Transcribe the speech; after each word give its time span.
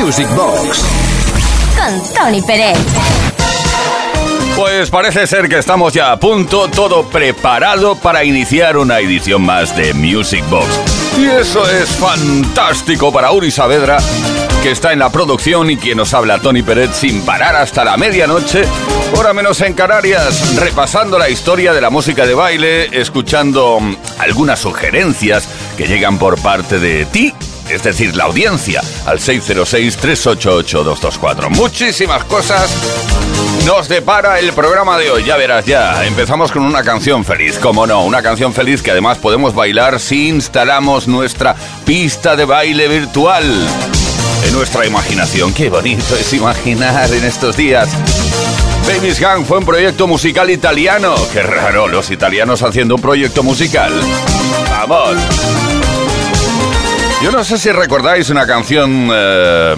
Music 0.00 0.28
Box. 0.36 0.84
Con 1.76 2.14
Tony 2.14 2.40
Pérez. 2.42 2.78
Pues 4.54 4.90
parece 4.90 5.26
ser 5.26 5.48
que 5.48 5.58
estamos 5.58 5.92
ya 5.92 6.12
a 6.12 6.20
punto, 6.20 6.68
todo 6.68 7.04
preparado 7.08 7.96
para 7.96 8.22
iniciar 8.22 8.76
una 8.76 9.00
edición 9.00 9.42
más 9.42 9.76
de 9.76 9.94
Music 9.94 10.44
Box. 10.48 10.68
Y 11.18 11.26
eso 11.26 11.68
es 11.68 11.88
fantástico 11.90 13.12
para 13.12 13.32
Uri 13.32 13.50
Saavedra, 13.50 13.98
que 14.62 14.70
está 14.70 14.92
en 14.92 15.00
la 15.00 15.10
producción 15.10 15.68
y 15.68 15.76
quien 15.76 15.96
nos 15.96 16.14
habla 16.14 16.38
Tony 16.38 16.62
Pérez 16.62 16.90
sin 16.94 17.22
parar 17.22 17.56
hasta 17.56 17.84
la 17.84 17.96
medianoche, 17.96 18.64
hora 19.16 19.32
menos 19.32 19.60
en 19.62 19.74
Canarias, 19.74 20.54
repasando 20.56 21.18
la 21.18 21.28
historia 21.28 21.72
de 21.72 21.80
la 21.80 21.90
música 21.90 22.24
de 22.24 22.34
baile, 22.34 23.00
escuchando 23.00 23.80
mm, 23.80 23.96
algunas 24.18 24.60
sugerencias 24.60 25.48
que 25.76 25.88
llegan 25.88 26.18
por 26.18 26.40
parte 26.40 26.78
de 26.78 27.04
ti 27.06 27.34
es 27.70 27.82
decir, 27.82 28.14
la 28.16 28.24
audiencia, 28.24 28.82
al 29.06 29.18
606-388-224. 29.18 31.50
Muchísimas 31.50 32.24
cosas 32.24 32.70
nos 33.66 33.88
depara 33.88 34.38
el 34.38 34.52
programa 34.52 34.96
de 34.98 35.10
hoy, 35.10 35.24
ya 35.24 35.36
verás 35.36 35.64
ya. 35.66 36.06
Empezamos 36.06 36.52
con 36.52 36.62
una 36.62 36.82
canción 36.82 37.24
feliz, 37.24 37.58
como 37.58 37.86
no, 37.86 38.04
una 38.04 38.22
canción 38.22 38.54
feliz 38.54 38.82
que 38.82 38.92
además 38.92 39.18
podemos 39.18 39.54
bailar 39.54 40.00
si 40.00 40.28
instalamos 40.28 41.08
nuestra 41.08 41.56
pista 41.84 42.36
de 42.36 42.44
baile 42.44 42.86
virtual. 42.88 43.44
En 44.46 44.54
nuestra 44.54 44.86
imaginación, 44.86 45.52
qué 45.52 45.68
bonito 45.68 46.16
es 46.16 46.32
imaginar 46.32 47.12
en 47.12 47.24
estos 47.24 47.56
días. 47.56 47.88
Baby's 48.86 49.18
Gang 49.20 49.44
fue 49.44 49.58
un 49.58 49.66
proyecto 49.66 50.06
musical 50.06 50.48
italiano. 50.48 51.14
Qué 51.32 51.42
raro, 51.42 51.88
los 51.88 52.10
italianos 52.10 52.62
haciendo 52.62 52.94
un 52.94 53.02
proyecto 53.02 53.42
musical. 53.42 53.92
Vamos. 54.70 55.16
Yo 57.20 57.32
no 57.32 57.42
sé 57.42 57.58
si 57.58 57.72
recordáis 57.72 58.30
una 58.30 58.46
canción 58.46 59.10
eh, 59.12 59.74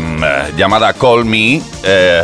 llamada 0.59 0.93
Call 0.93 1.25
Me 1.25 1.63
eh, 1.83 2.23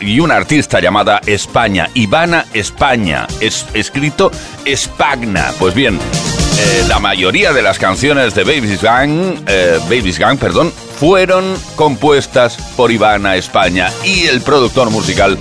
y 0.00 0.18
una 0.18 0.34
artista 0.34 0.80
llamada 0.80 1.20
España, 1.24 1.88
Ivana 1.94 2.46
España, 2.52 3.28
es 3.38 3.66
escrito 3.74 4.32
Espagna. 4.64 5.52
Pues 5.60 5.74
bien, 5.74 5.96
eh, 5.96 6.84
la 6.88 6.98
mayoría 6.98 7.52
de 7.52 7.62
las 7.62 7.78
canciones 7.78 8.34
de 8.34 8.42
Baby's 8.42 8.82
Gang, 8.82 9.44
Baby's 9.88 10.18
Gang, 10.18 10.38
perdón, 10.38 10.72
fueron 10.98 11.56
compuestas 11.76 12.56
por 12.76 12.90
Ivana 12.90 13.36
España 13.36 13.92
y 14.04 14.26
el 14.26 14.40
productor 14.40 14.90
musical, 14.90 15.38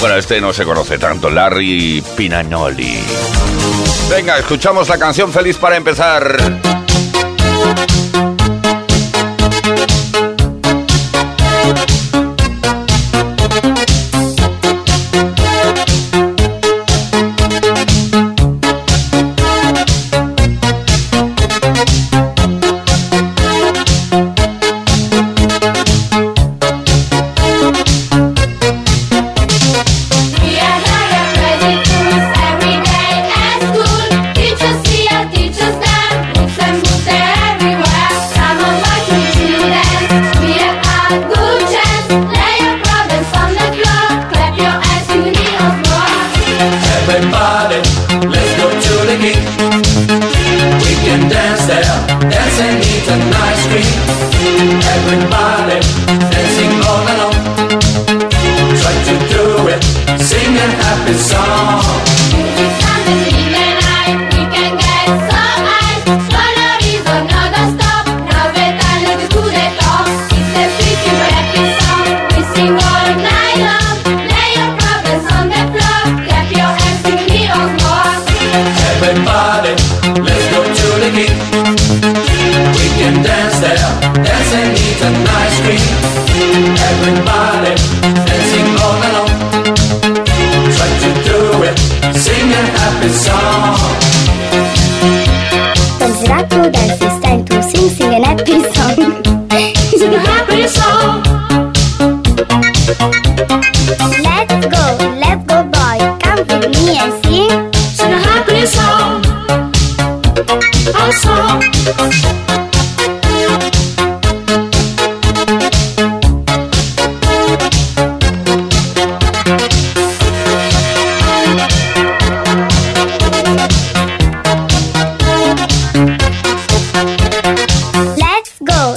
bueno, 0.00 0.14
este 0.14 0.40
no 0.40 0.52
se 0.52 0.64
conoce 0.64 0.98
tanto, 0.98 1.30
Larry 1.30 2.00
Pinanoli. 2.16 3.00
Venga, 4.08 4.38
escuchamos 4.38 4.88
la 4.88 4.98
canción 4.98 5.32
feliz 5.32 5.56
para 5.56 5.76
empezar. 5.76 6.81
Thank 7.74 7.96
you 7.96 8.01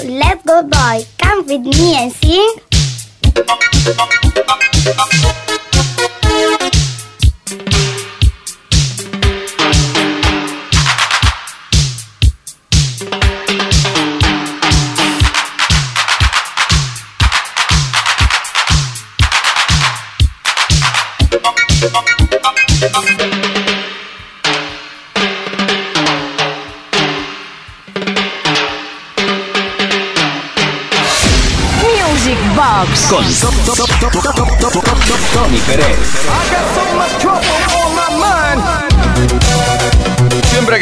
let's 0.03 0.43
go 0.43 0.63
boy, 0.63 1.05
come 1.17 1.45
with 1.45 1.61
me 1.61 1.95
and 1.95 2.11
sing. 2.11 2.55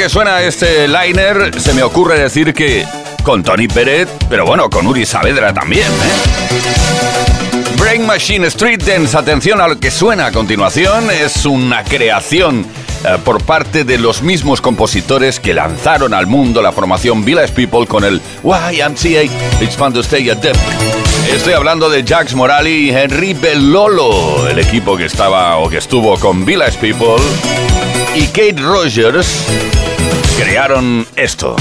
Suena 0.09 0.41
este 0.41 0.88
liner, 0.88 1.59
se 1.59 1.74
me 1.74 1.81
ocurre 1.81 2.19
decir 2.19 2.53
que 2.53 2.85
con 3.24 3.41
Tony 3.41 3.68
Pérez, 3.68 4.07
pero 4.29 4.46
bueno, 4.46 4.69
con 4.69 4.85
Uri 4.85 5.06
Saavedra 5.06 5.54
también, 5.54 5.88
¿eh? 5.88 7.77
Brain 7.77 8.06
Machine 8.06 8.48
Street 8.48 8.83
Dance, 8.83 9.18
atención 9.18 9.60
a 9.60 9.68
lo 9.68 9.80
que 9.80 9.89
suena 9.89 10.27
a 10.27 10.31
continuación, 10.31 11.10
es 11.10 11.45
una 11.45 11.83
creación 11.83 12.65
eh, 13.06 13.18
por 13.24 13.44
parte 13.44 13.86
de 13.86 13.98
los 13.98 14.21
mismos 14.21 14.62
compositores 14.62 15.39
que 15.39 15.54
lanzaron 15.54 16.13
al 16.13 16.27
mundo 16.27 16.62
la 16.62 16.71
formación 16.71 17.25
Village 17.25 17.54
People 17.54 17.88
con 17.88 18.04
el 18.04 18.21
YMCA 18.44 19.24
It's 19.62 19.75
Fun 19.75 19.94
to 19.94 20.01
Stay 20.01 20.30
at 20.30 20.38
Depth. 20.38 21.12
Estoy 21.31 21.54
hablando 21.54 21.90
de 21.90 22.04
Jax 22.04 22.36
Morali 22.36 22.90
y 22.90 22.90
Henry 22.90 23.34
Bellolo, 23.34 24.48
el 24.48 24.60
equipo 24.60 24.96
que 24.98 25.06
estaba 25.06 25.58
o 25.58 25.70
que 25.70 25.78
estuvo 25.78 26.18
con 26.20 26.46
Village 26.46 26.78
People 26.80 27.24
y 28.16 28.28
Kate 28.28 28.62
Rogers 28.62 29.46
crearon 30.38 31.06
esto. 31.16 31.56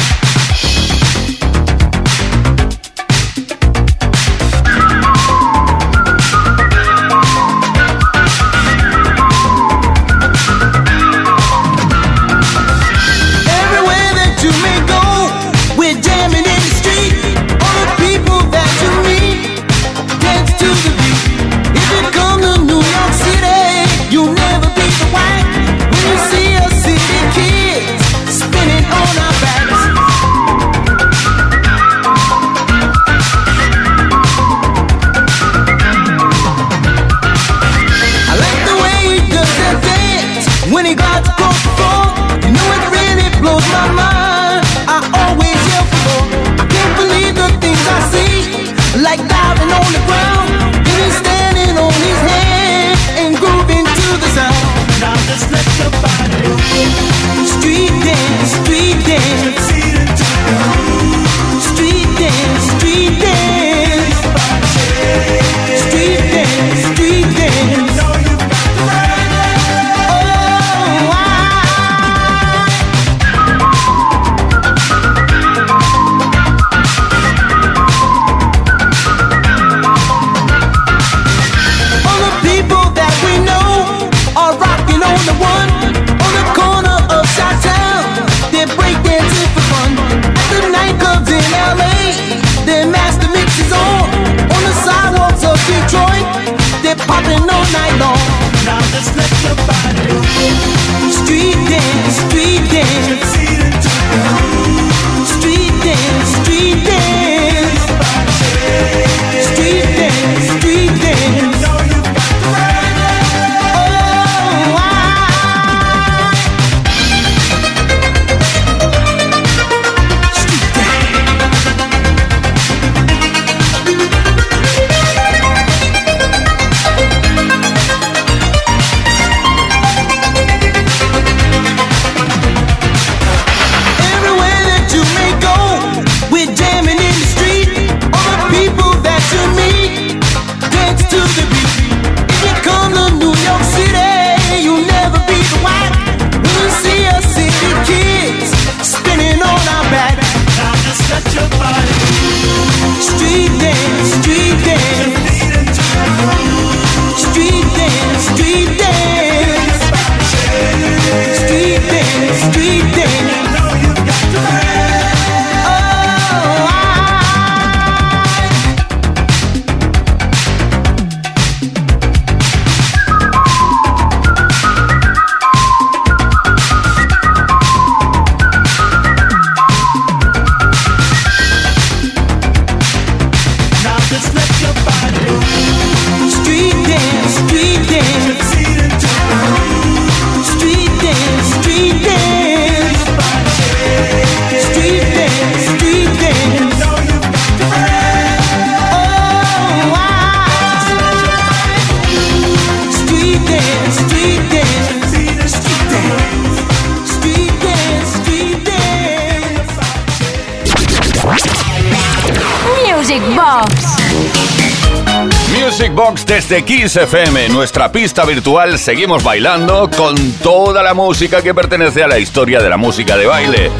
Desde 216.42 216.64
Kiss 216.64 216.96
FM, 216.96 217.50
nuestra 217.50 217.92
pista 217.92 218.24
virtual. 218.24 218.78
Seguimos 218.78 219.22
bailando 219.22 219.88
con 219.96 220.16
toda 220.42 220.82
la 220.82 220.92
música 220.92 221.40
que 221.40 221.54
pertenece 221.54 222.02
a 222.02 222.08
la 222.08 222.18
historia 222.18 222.60
de 222.60 222.68
la 222.68 222.76
música 222.76 223.16
de 223.16 223.26
baile. 223.26 223.70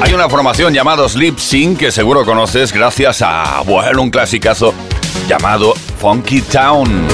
Hay 0.00 0.12
una 0.12 0.28
formación 0.28 0.72
llamada 0.74 1.08
Sleep 1.08 1.38
Sync 1.38 1.78
que 1.78 1.92
seguro 1.92 2.24
conoces 2.24 2.72
gracias 2.72 3.22
a, 3.22 3.62
bueno, 3.64 4.02
un 4.02 4.10
clasicazo 4.10 4.74
llamado 5.28 5.74
Funky 6.00 6.40
Town. 6.42 7.06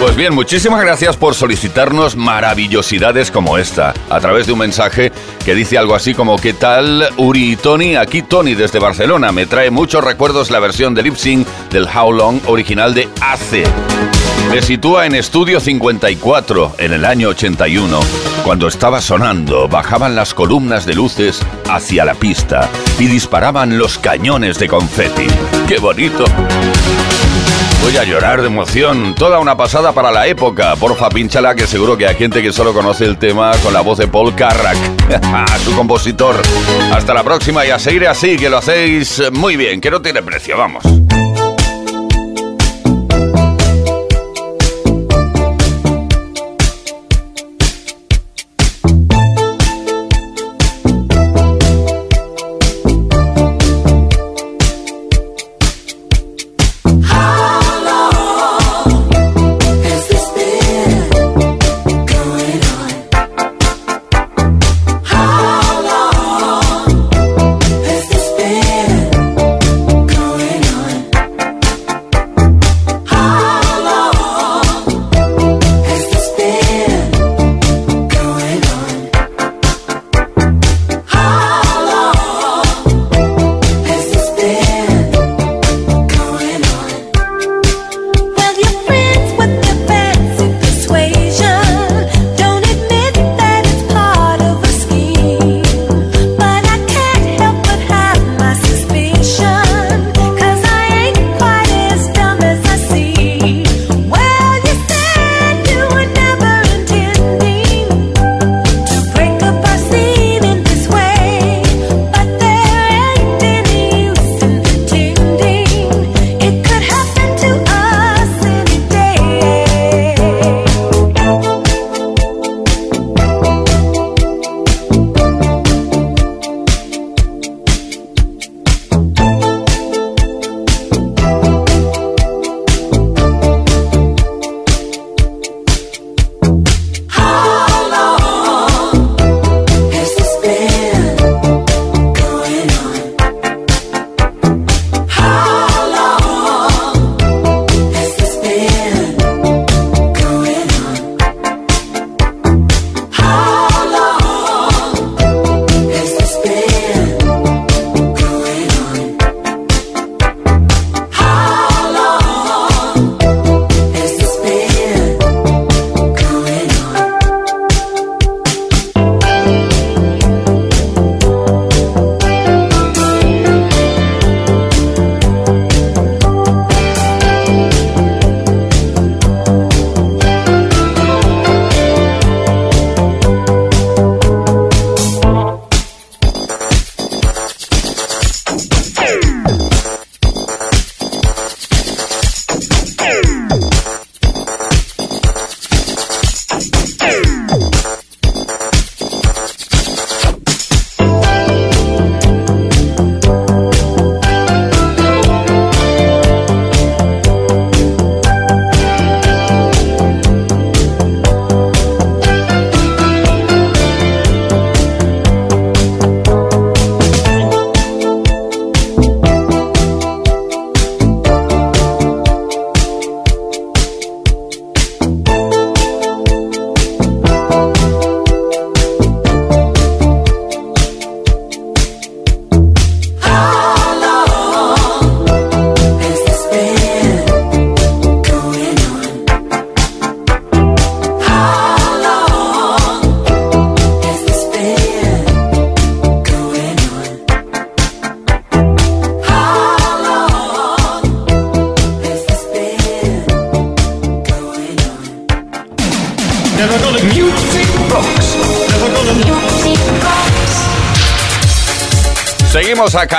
Pues 0.00 0.16
bien, 0.16 0.34
muchísimas 0.34 0.80
gracias 0.80 1.16
por 1.16 1.34
solicitarnos 1.36 2.16
maravillosidades 2.16 3.30
como 3.30 3.56
esta, 3.56 3.94
a 4.10 4.20
través 4.20 4.46
de 4.46 4.52
un 4.52 4.58
mensaje 4.58 5.12
que 5.44 5.54
dice 5.54 5.78
algo 5.78 5.94
así 5.94 6.14
como 6.14 6.36
¿Qué 6.36 6.52
tal 6.52 7.08
Uri 7.16 7.52
y 7.52 7.56
Tony? 7.56 7.96
Aquí 7.96 8.22
Tony 8.22 8.54
desde 8.54 8.78
Barcelona. 8.78 9.32
Me 9.32 9.46
trae 9.46 9.70
muchos 9.70 10.04
recuerdos 10.04 10.50
la 10.50 10.60
versión 10.60 10.94
de 10.94 11.02
lip 11.02 11.16
sync 11.16 11.46
del 11.70 11.86
How 11.86 12.12
Long 12.12 12.40
original 12.46 12.94
de 12.94 13.08
ACE. 13.20 13.64
Me 14.50 14.60
sitúa 14.60 15.06
en 15.06 15.14
Estudio 15.14 15.60
54 15.60 16.74
en 16.78 16.92
el 16.92 17.04
año 17.04 17.28
81. 17.28 18.00
Cuando 18.44 18.68
estaba 18.68 19.00
sonando, 19.00 19.68
bajaban 19.68 20.14
las 20.14 20.34
columnas 20.34 20.84
de 20.84 20.94
luces 20.94 21.40
hacia 21.70 22.04
la 22.04 22.14
pista 22.14 22.68
y 22.98 23.06
disparaban 23.06 23.78
los 23.78 23.98
cañones 23.98 24.58
de 24.58 24.68
confeti. 24.68 25.26
¡Qué 25.66 25.78
bonito! 25.78 26.24
Voy 27.82 27.96
a 27.96 28.04
llorar 28.04 28.40
de 28.40 28.46
emoción. 28.46 29.14
Toda 29.16 29.40
una 29.40 29.56
pasada 29.56 29.92
para 29.92 30.12
la 30.12 30.26
época. 30.28 30.76
Porfa, 30.76 31.08
pinchala 31.08 31.54
que 31.54 31.66
seguro 31.66 31.96
que 31.96 32.06
hay 32.06 32.14
gente 32.14 32.40
que 32.40 32.52
solo 32.52 32.72
conoce 32.72 33.04
el 33.04 33.18
tema 33.18 33.52
con 33.62 33.72
la 33.72 33.80
voz 33.80 33.98
de 33.98 34.06
Paul 34.06 34.34
Carrack, 34.34 34.78
su 35.64 35.74
compositor. 35.74 36.36
Hasta 36.92 37.12
la 37.12 37.24
próxima 37.24 37.66
y 37.66 37.70
a 37.70 37.78
seguir 37.78 38.06
así, 38.06 38.36
que 38.36 38.48
lo 38.48 38.58
hacéis 38.58 39.22
muy 39.32 39.56
bien, 39.56 39.80
que 39.80 39.90
no 39.90 40.00
tiene 40.00 40.22
precio, 40.22 40.56
vamos. 40.56 40.84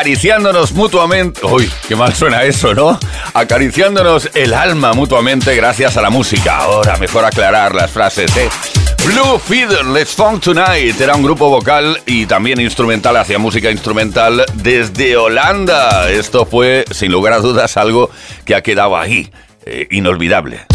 Acariciándonos 0.04 0.74
mutuamente. 0.74 1.40
Uy, 1.46 1.72
qué 1.88 1.96
mal 1.96 2.14
suena 2.14 2.44
eso, 2.44 2.74
¿no? 2.74 3.00
Acariciándonos 3.34 4.30
el 4.34 4.54
alma 4.54 4.92
mutuamente 4.92 5.56
gracias 5.56 5.96
a 5.96 6.02
la 6.02 6.10
música. 6.10 6.58
Ahora, 6.58 6.98
mejor 6.98 7.24
aclarar 7.24 7.74
las 7.74 7.90
frases, 7.90 8.36
¿eh? 8.36 8.50
Blue 9.06 9.40
Feeder, 9.40 9.86
Let's 9.86 10.12
Funk 10.12 10.44
Tonight. 10.44 11.00
Era 11.00 11.16
un 11.16 11.24
grupo 11.24 11.48
vocal 11.48 12.02
y 12.06 12.26
también 12.26 12.60
instrumental, 12.60 13.16
hacía 13.16 13.40
música 13.40 13.72
instrumental 13.72 14.44
desde 14.56 15.16
Holanda. 15.16 16.12
Esto 16.12 16.46
fue, 16.46 16.84
sin 16.92 17.10
lugar 17.10 17.32
a 17.32 17.38
dudas, 17.38 17.78
algo 17.78 18.12
que 18.44 18.56
ha 18.56 18.62
quedado 18.62 18.98
ahí, 18.98 19.32
eh, 19.66 19.88
inolvidable. 19.90 20.66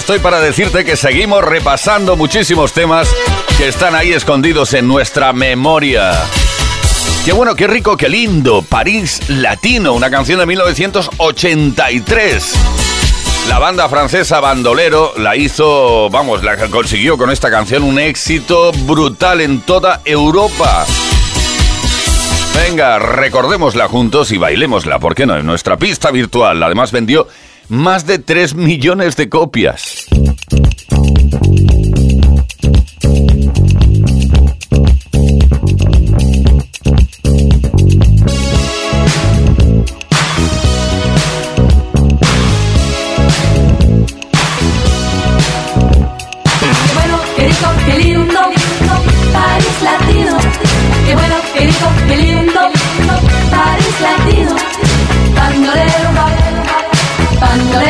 Estoy 0.00 0.18
para 0.18 0.40
decirte 0.40 0.82
que 0.82 0.96
seguimos 0.96 1.44
repasando 1.44 2.16
muchísimos 2.16 2.72
temas 2.72 3.06
que 3.58 3.68
están 3.68 3.94
ahí 3.94 4.14
escondidos 4.14 4.72
en 4.72 4.88
nuestra 4.88 5.34
memoria. 5.34 6.12
Qué 7.26 7.32
bueno, 7.32 7.54
qué 7.54 7.66
rico, 7.66 7.98
qué 7.98 8.08
lindo. 8.08 8.62
París 8.62 9.20
Latino, 9.28 9.92
una 9.92 10.10
canción 10.10 10.38
de 10.38 10.46
1983. 10.46 12.54
La 13.50 13.58
banda 13.58 13.90
francesa 13.90 14.40
Bandolero 14.40 15.12
la 15.18 15.36
hizo, 15.36 16.08
vamos, 16.08 16.42
la 16.42 16.56
consiguió 16.68 17.18
con 17.18 17.30
esta 17.30 17.50
canción 17.50 17.82
un 17.82 17.98
éxito 17.98 18.72
brutal 18.86 19.42
en 19.42 19.60
toda 19.60 20.00
Europa. 20.06 20.86
Venga, 22.54 22.98
recordémosla 22.98 23.86
juntos 23.88 24.32
y 24.32 24.38
bailémosla, 24.38 24.98
¿por 24.98 25.14
qué 25.14 25.26
no? 25.26 25.36
En 25.36 25.44
nuestra 25.44 25.76
pista 25.76 26.10
virtual. 26.10 26.62
Además 26.62 26.90
vendió 26.90 27.28
más 27.70 28.06
de 28.06 28.18
3 28.18 28.54
millones 28.54 29.16
de 29.16 29.28
copias. 29.28 29.99
Bandolero, 57.40 57.89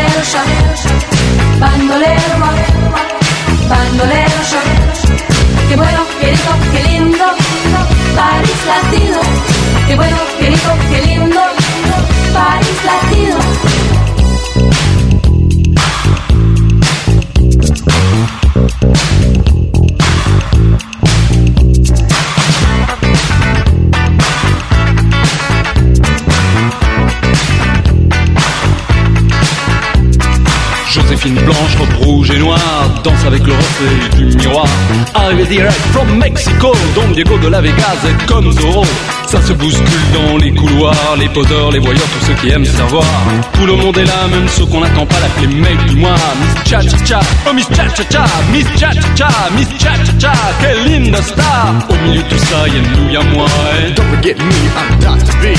danse 33.03 33.25
avec 33.25 33.47
le 33.47 33.53
reflet 33.53 34.19
du 34.19 34.37
miroir. 34.37 34.67
Arrivé 35.15 35.45
direct 35.45 35.81
from 35.93 36.19
Mexico, 36.19 36.73
Don 36.95 37.09
Diego 37.13 37.39
de 37.39 37.49
la 37.49 37.61
Vegas 37.61 37.99
comme 38.27 38.51
Zorro. 38.53 38.85
Ça 39.31 39.41
se 39.43 39.53
bouscule 39.53 39.87
dans 40.13 40.39
les 40.39 40.51
couloirs, 40.51 41.17
les 41.17 41.29
poseurs, 41.29 41.71
les 41.71 41.79
voyeurs, 41.79 42.03
tous 42.19 42.27
ceux 42.27 42.35
qui 42.41 42.51
aiment 42.51 42.65
savoir. 42.65 43.05
Tout 43.53 43.65
le 43.65 43.77
monde 43.77 43.97
est 43.97 44.05
là, 44.05 44.27
même 44.29 44.49
ceux 44.49 44.67
qu'on 44.67 44.81
n'attend 44.81 45.07
pas 45.07 45.21
l'appeler 45.21 45.55
mec 45.55 45.79
du 45.87 45.95
mois. 45.95 46.17
Miss 46.41 46.69
Cha 46.69 46.81
Cha 46.83 47.05
Cha, 47.05 47.21
oh 47.49 47.53
Miss 47.55 47.69
Cha 47.69 47.89
Cha 47.95 48.03
Cha, 48.11 48.25
Miss 48.51 48.67
Cha 48.77 48.93
Cha 48.93 49.15
Cha, 49.15 49.29
Miss 49.57 49.69
Cha 49.79 49.93
Cha 50.05 50.19
Cha, 50.19 50.33
quelle 50.61 50.83
linda 50.85 51.23
star. 51.23 51.75
Au 51.89 52.09
milieu 52.09 52.25
de 52.25 52.29
tout 52.29 52.39
ça, 52.39 52.67
y'a 52.67 52.81
nous, 52.81 53.09
y'a 53.09 53.23
moi. 53.33 53.47
Et... 53.87 53.93
Don't 53.93 54.05
forget 54.17 54.35
me, 54.35 54.51
I'm 54.77 54.99
Dr. 54.99 55.37
B. 55.39 55.57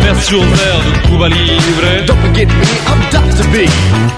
Vers 0.00 0.22
sur 0.22 0.40
verre 0.42 0.82
de 0.84 1.08
Cuba 1.08 1.28
Libre. 1.30 2.04
Don't 2.06 2.20
forget 2.20 2.44
me, 2.44 2.66
I'm 2.86 3.00
Dr. 3.10 3.48
B. 3.48 3.56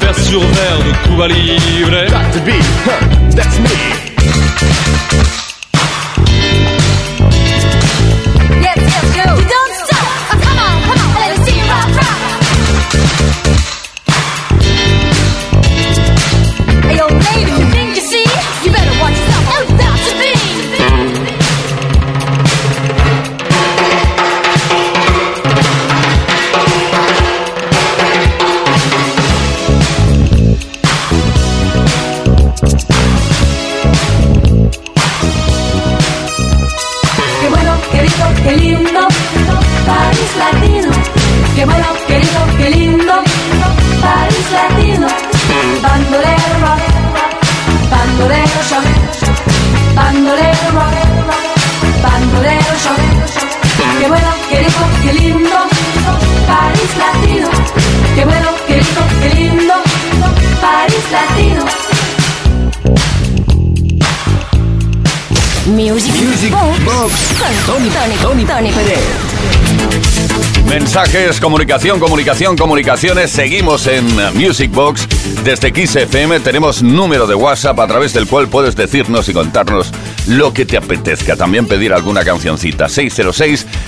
Vers 0.01 0.19
sur 0.19 0.41
verre 0.41 0.79
de 0.85 1.09
Cuba 1.09 1.29
Libre. 1.29 2.07
Dr. 2.09 2.41
B, 2.45 2.51
huh, 2.85 3.37
that's 3.37 3.56
comunicación, 71.47 72.01
comunicación, 72.01 72.57
comunicaciones. 72.57 73.31
Seguimos 73.31 73.87
en 73.87 74.05
Music 74.35 74.69
Box. 74.73 75.07
Desde 75.45 75.69
XFM 75.69 76.41
tenemos 76.41 76.83
número 76.83 77.29
de 77.29 77.37
WhatsApp 77.37 77.79
a 77.79 77.87
través 77.87 78.13
del 78.13 78.27
cual 78.27 78.49
puedes 78.49 78.75
decirnos 78.75 79.29
y 79.29 79.33
contarnos 79.33 79.93
lo 80.27 80.53
que 80.53 80.67
te 80.67 80.77
apetezca. 80.77 81.37
También 81.37 81.69
pedir 81.69 81.93
alguna 81.93 82.25
cancioncita. 82.25 82.89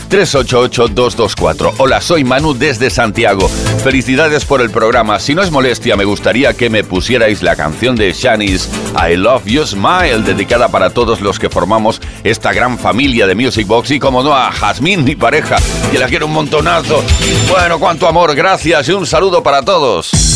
606-388-224. 0.08 1.74
Hola, 1.78 2.00
soy 2.00 2.24
Manu 2.24 2.54
desde 2.54 2.90
Santiago. 2.90 3.48
Felicidades 3.82 4.44
por 4.44 4.60
el 4.60 4.70
programa. 4.70 5.18
Si 5.20 5.34
no 5.34 5.42
es 5.42 5.50
molestia, 5.50 5.96
me 5.96 6.04
gustaría 6.04 6.54
que 6.54 6.70
me 6.70 6.84
pusierais 6.84 7.42
la 7.42 7.56
canción 7.56 7.96
de 7.96 8.12
Shanice, 8.12 8.68
I 8.94 9.16
Love 9.16 9.44
You 9.46 9.66
Smile, 9.66 10.22
dedicada 10.22 10.68
para 10.68 10.90
todos 10.90 11.20
los 11.20 11.38
que 11.38 11.50
formamos 11.50 12.00
esta 12.24 12.52
gran 12.52 12.78
familia 12.78 13.26
de 13.26 13.34
Music 13.34 13.66
Box 13.66 13.90
y 13.92 13.98
como 13.98 14.22
no 14.22 14.34
a 14.34 14.50
Jazmín, 14.50 15.04
mi 15.04 15.14
pareja, 15.14 15.56
que 15.90 15.98
la 15.98 16.06
quiero 16.06 16.26
un 16.26 16.32
montonazo. 16.32 17.02
Bueno, 17.48 17.78
cuánto 17.78 18.06
amor, 18.08 18.34
gracias 18.34 18.88
y 18.88 18.92
un 18.92 19.06
saludo 19.06 19.42
para 19.42 19.62
todos. 19.62 20.27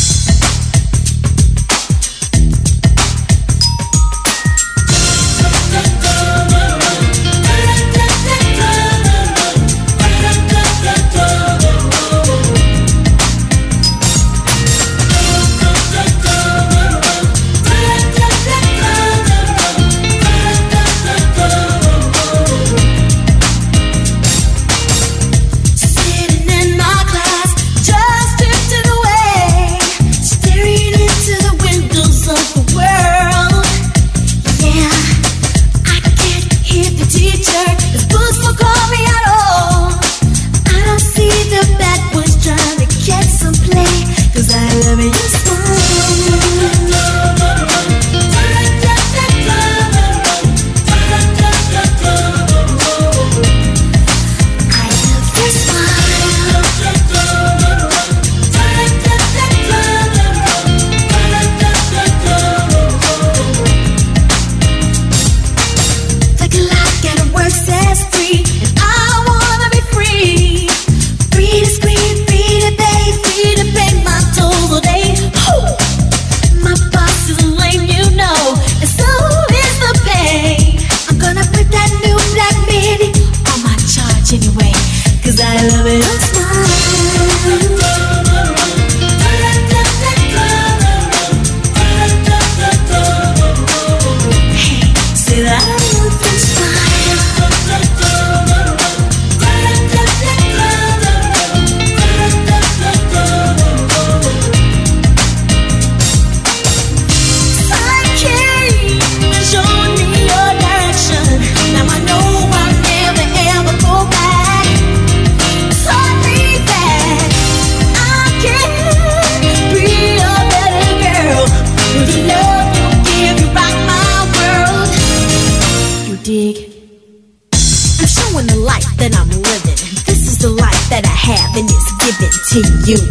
To 132.53 132.61
you. 132.85 133.01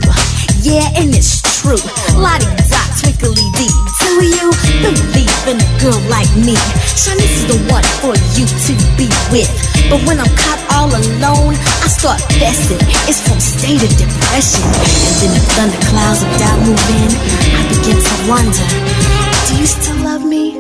Yeah, 0.63 0.87
and 0.95 1.11
it's 1.11 1.43
true. 1.59 1.83
Lottie 2.15 2.47
dot, 2.71 2.87
twinkly 2.95 3.43
dee. 3.59 3.75
Do 3.99 4.23
you 4.23 4.55
believe 4.79 5.35
in 5.51 5.59
a 5.59 5.69
girl 5.83 5.99
like 6.07 6.31
me? 6.39 6.55
Shanice 6.95 7.51
the 7.51 7.59
one 7.67 7.83
for 7.99 8.15
you 8.39 8.47
to 8.47 8.73
be 8.95 9.11
with. 9.35 9.51
But 9.91 9.99
when 10.07 10.23
I'm 10.23 10.31
caught 10.39 10.63
all 10.71 10.95
alone, 10.95 11.59
I 11.59 11.89
start 11.91 12.23
fessing. 12.39 12.79
It's 13.11 13.19
from 13.19 13.41
state 13.43 13.83
of 13.83 13.91
depression. 13.99 14.63
And 14.63 15.15
then 15.19 15.33
the 15.35 15.43
thunderclouds 15.59 16.23
of 16.23 16.31
doubt 16.39 16.63
move 16.63 16.87
in. 17.03 17.11
I 17.59 17.67
begin 17.67 17.99
to 17.99 18.15
wonder, 18.31 18.67
do 19.51 19.59
you 19.59 19.67
still 19.67 19.99
love 20.07 20.25
me? 20.25 20.55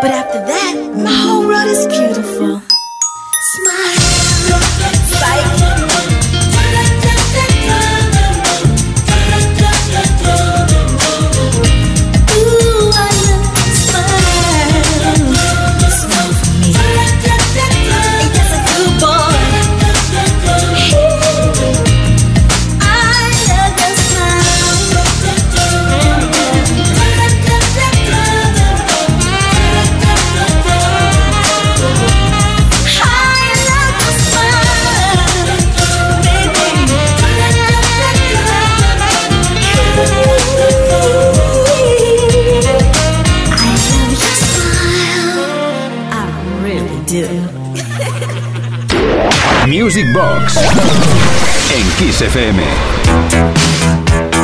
But 0.00 0.08
after 0.08 0.40
that, 0.40 0.74
my 0.96 1.12
whole 1.12 1.44
world 1.44 1.68
is 1.68 1.84
beautiful. 1.84 2.71
En 51.74 51.88
Kiss 51.98 52.20
FM. 52.22 52.62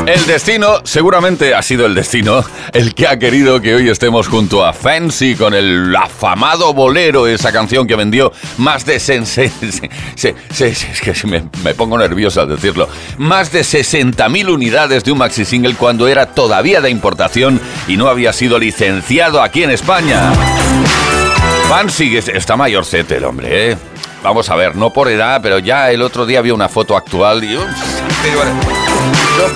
El 0.06 0.24
destino, 0.26 0.76
seguramente 0.84 1.54
ha 1.54 1.60
sido 1.60 1.84
el 1.86 1.94
destino, 1.94 2.42
el 2.72 2.94
que 2.94 3.06
ha 3.08 3.18
querido 3.18 3.60
que 3.60 3.74
hoy 3.74 3.90
estemos 3.90 4.26
junto 4.28 4.64
a 4.64 4.72
Fancy 4.72 5.34
con 5.34 5.52
el 5.54 5.94
afamado 5.96 6.72
bolero, 6.72 7.26
esa 7.26 7.52
canción 7.52 7.86
que 7.86 7.94
vendió 7.96 8.32
más 8.58 8.86
de... 8.86 8.96
sen- 8.98 9.24
se- 9.26 9.50
se- 10.14 10.34
se- 10.50 10.74
se- 10.74 10.90
es 10.92 11.00
que 11.02 11.26
me, 11.26 11.74
pongo 11.74 11.98
nervioso 11.98 12.40
al 12.40 12.48
decirlo. 12.48 12.88
Más 13.18 13.50
de 13.52 13.60
60.000 13.60 14.48
unidades 14.50 15.02
de 15.04 15.12
un 15.12 15.18
maxi 15.18 15.44
single 15.44 15.74
cuando 15.74 16.06
era 16.08 16.26
todavía 16.26 16.80
de 16.80 16.88
importación 16.90 17.60
y 17.88 17.96
no 17.98 18.08
había 18.08 18.32
sido 18.32 18.58
licenciado 18.58 19.42
aquí 19.42 19.62
en 19.64 19.70
España. 19.70 20.32
Fancy 21.68 22.16
es- 22.16 22.28
está 22.28 22.56
mayorcete 22.56 23.16
el 23.16 23.24
hombre, 23.24 23.72
¿eh? 23.72 23.76
Vamos 24.28 24.50
a 24.50 24.56
ver, 24.56 24.76
no 24.76 24.92
por 24.92 25.08
edad, 25.08 25.40
pero 25.42 25.58
ya 25.58 25.90
el 25.90 26.02
otro 26.02 26.26
día 26.26 26.42
vi 26.42 26.50
una 26.50 26.68
foto 26.68 26.94
actual 26.94 27.42
y... 27.44 27.56
un 27.56 27.66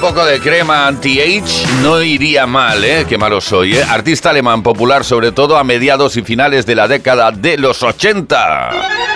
poco 0.00 0.24
de 0.24 0.40
crema 0.40 0.87
anti-age 0.87 1.66
no 1.82 2.00
iría 2.00 2.46
mal, 2.46 2.82
¿eh? 2.82 3.04
Qué 3.06 3.18
malo 3.18 3.42
soy, 3.42 3.76
¿eh? 3.76 3.85
Artista 3.87 4.30
alemán 4.30 4.62
popular 4.62 5.04
sobre 5.04 5.30
todo 5.30 5.58
a 5.58 5.64
mediados 5.64 6.16
y 6.16 6.22
finales 6.22 6.64
de 6.64 6.74
la 6.74 6.88
década 6.88 7.32
de 7.32 7.58
los 7.58 7.82
80. 7.82 9.12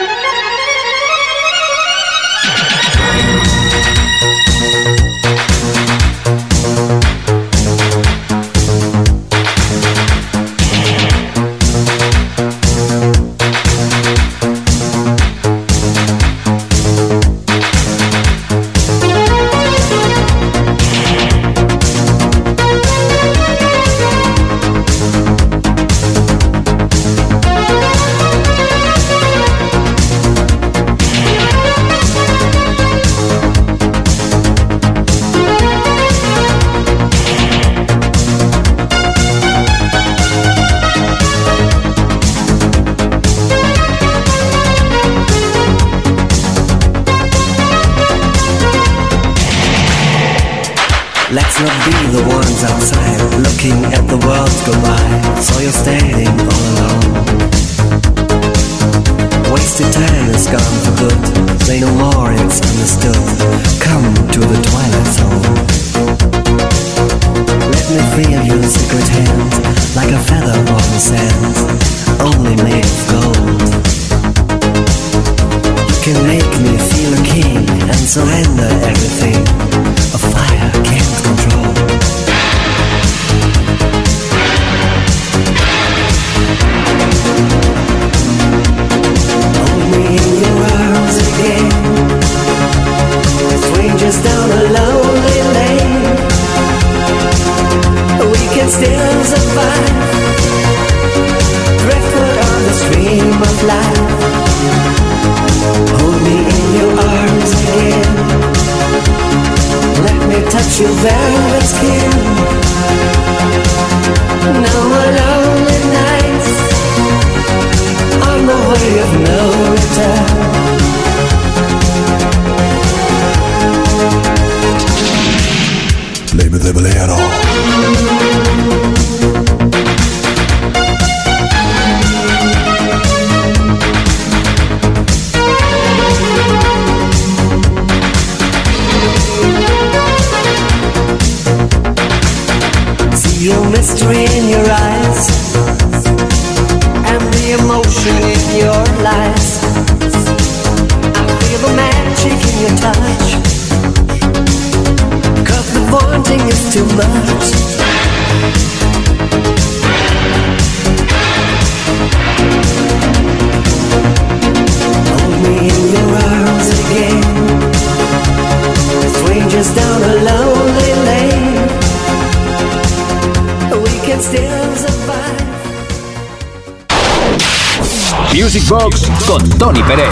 Music 178.33 178.69
Box 178.69 179.11
con 179.27 179.49
Tony 179.59 179.83
Pérez. 179.83 180.09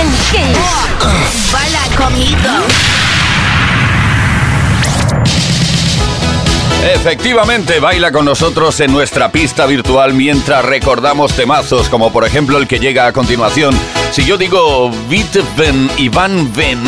En 0.00 0.08
Kiss. 0.30 1.52
Baila 1.52 1.96
conmigo. 1.96 2.66
Efectivamente, 6.94 7.80
baila 7.80 8.12
con 8.12 8.24
nosotros 8.24 8.78
en 8.80 8.92
nuestra 8.92 9.32
pista 9.32 9.66
virtual 9.66 10.14
mientras 10.14 10.64
recordamos 10.64 11.32
temazos, 11.32 11.88
como 11.88 12.12
por 12.12 12.24
ejemplo 12.24 12.58
el 12.58 12.68
que 12.68 12.78
llega 12.78 13.06
a 13.06 13.12
continuación. 13.12 13.74
Si 14.12 14.24
yo 14.24 14.36
digo 14.36 14.90
y 15.96 16.08
Van 16.08 16.52
Ven, 16.54 16.80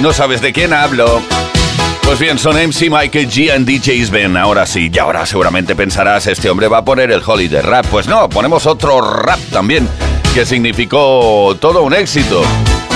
no 0.00 0.12
sabes 0.12 0.40
de 0.40 0.52
quién 0.52 0.72
hablo. 0.72 1.22
Pues 2.08 2.20
bien, 2.20 2.38
son 2.38 2.56
MC 2.56 2.88
Michael 2.88 3.28
G 3.28 3.54
and 3.54 3.68
DJs 3.68 4.10
Ben. 4.10 4.34
Ahora 4.38 4.64
sí, 4.64 4.90
y 4.90 4.98
ahora 4.98 5.26
seguramente 5.26 5.76
pensarás, 5.76 6.26
este 6.26 6.48
hombre 6.48 6.66
va 6.66 6.78
a 6.78 6.84
poner 6.84 7.10
el 7.10 7.20
holiday 7.24 7.60
rap. 7.60 7.84
Pues 7.90 8.08
no, 8.08 8.30
ponemos 8.30 8.64
otro 8.64 9.02
rap 9.02 9.38
también, 9.52 9.86
que 10.32 10.46
significó 10.46 11.54
todo 11.60 11.82
un 11.82 11.92
éxito 11.92 12.42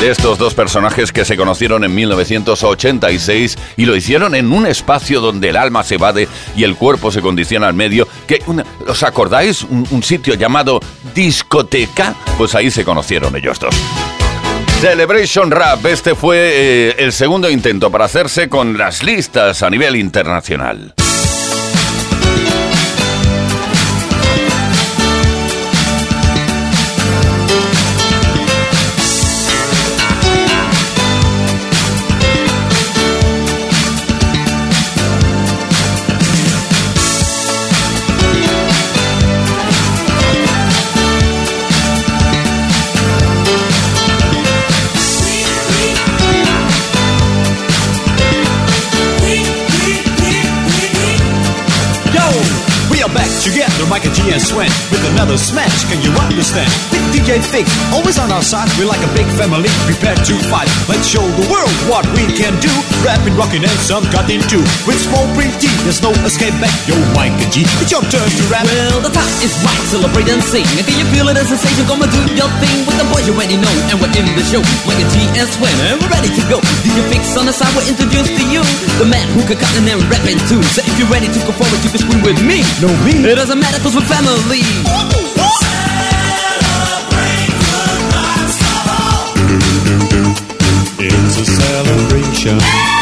de 0.01 0.11
estos 0.11 0.39
dos 0.39 0.55
personajes 0.55 1.13
que 1.13 1.27
se 1.27 1.37
conocieron 1.37 1.85
en 1.85 1.95
1986 1.95 3.59
y 3.77 3.85
lo 3.85 3.95
hicieron 3.97 4.35
en 4.35 4.51
un 4.51 4.67
espacio 4.67 5.21
donde 5.21 5.51
el 5.51 5.59
alma 5.59 5.85
se 5.85 5.97
evade 5.97 6.27
y 6.57 6.65
el 6.65 6.75
cuerpo 6.75 7.13
se 7.13 7.21
condiciona 7.21 7.69
al 7.69 7.75
medio. 7.75 8.09
Que 8.27 8.43
¿Os 8.89 9.03
acordáis? 9.03 9.63
Un, 9.63 9.87
un 9.91 10.03
sitio 10.03 10.37
llamado 10.37 10.81
discoteca. 11.15 12.15
Pues 12.39 12.55
ahí 12.55 12.71
se 12.71 12.83
conocieron 12.83 13.37
ellos 13.37 13.61
dos. 13.61 13.75
Celebration 14.83 15.53
Rap, 15.53 15.87
este 15.87 16.17
fue 16.17 16.39
eh, 16.39 16.95
el 16.99 17.13
segundo 17.13 17.49
intento 17.49 17.89
para 17.93 18.07
hacerse 18.07 18.49
con 18.49 18.77
las 18.77 19.05
listas 19.05 19.63
a 19.63 19.71
nivel 19.71 19.95
internacional. 19.95 20.93
Back 53.83 54.03
together, 54.03 54.13
Micah 54.13 54.15
G 54.15 54.33
and 54.33 54.43
Swen, 54.43 54.71
with 54.91 55.03
another 55.15 55.37
smash. 55.37 55.85
Can 55.91 56.03
you 56.03 56.13
understand? 56.19 56.71
Big 56.91 57.03
DJ 57.13 57.43
Fix, 57.43 57.69
always 57.93 58.19
on 58.19 58.31
our 58.33 58.43
side. 58.43 58.69
We're 58.79 58.89
like 58.89 59.03
a 59.03 59.13
big 59.15 59.27
family, 59.39 59.69
prepared 59.87 60.19
to 60.27 60.35
fight. 60.51 60.69
Let's 60.89 61.07
show 61.09 61.23
the 61.23 61.47
world 61.51 61.73
what 61.91 62.07
we 62.15 62.27
can 62.35 62.55
do. 62.61 62.73
Rapping, 63.03 63.35
rocking, 63.37 63.63
and 63.63 63.79
some 63.83 64.05
cutting 64.11 64.43
too. 64.47 64.63
With 64.87 64.99
small 64.99 65.27
print 65.35 65.53
T, 65.61 65.69
there's 65.85 66.03
no 66.03 66.11
escape 66.27 66.55
back. 66.61 66.73
Yo, 66.87 66.97
Micah 67.15 67.49
G, 67.51 67.65
it's 67.83 67.91
your 67.91 68.03
turn 68.07 68.29
to 68.29 68.45
rap. 68.51 68.67
Well, 68.67 69.03
the 69.03 69.13
time 69.13 69.33
is 69.43 69.55
right, 69.63 69.83
celebrate 69.91 70.29
and 70.31 70.43
sing. 70.43 70.67
And 70.79 70.85
can 70.87 70.97
you 70.99 71.07
feel 71.11 71.27
it 71.29 71.37
as 71.37 71.51
a 71.51 71.57
sensation? 71.57 71.87
Come 71.87 72.03
and 72.03 72.11
do 72.13 72.21
your 72.35 72.51
thing 72.63 72.87
with 72.87 72.97
the 72.99 73.07
boys 73.11 73.27
you 73.27 73.35
already 73.35 73.59
know. 73.59 73.75
And 73.91 73.99
we're 73.99 74.13
in 74.15 74.27
the 74.33 74.45
show, 74.47 74.63
Micah 74.87 75.07
G 75.11 75.17
and 75.37 75.49
Swen, 75.51 75.75
and 75.91 75.99
we're 76.01 76.13
ready 76.13 76.31
to 76.31 76.43
go. 76.49 76.59
DJ 76.87 77.01
Fix 77.11 77.35
on 77.37 77.47
the 77.47 77.55
side, 77.55 77.73
we're 77.75 77.87
introduced 77.89 78.35
to 78.39 78.45
you. 78.47 78.63
The 79.01 79.09
man 79.09 79.27
who 79.35 79.43
can 79.47 79.59
cut 79.59 79.73
and 79.75 79.87
then 79.87 79.99
rapping 80.07 80.39
too. 80.47 80.63
So 80.71 80.81
if 80.85 80.95
you're 80.99 81.11
ready 81.11 81.27
to 81.27 81.41
go 81.43 81.53
forward, 81.55 81.81
you 81.83 81.91
can 81.91 82.01
scream 82.01 82.23
with 82.23 82.39
me. 82.45 82.63
No, 82.79 82.89
me. 83.03 83.23
It 83.27 83.37
doesn't 83.37 83.59
matter 83.59 83.82
cause 83.83 83.97
we're 83.97 84.03
family. 84.03 84.61
It's 91.05 91.37
a 91.39 91.45
celebration. 91.45 93.02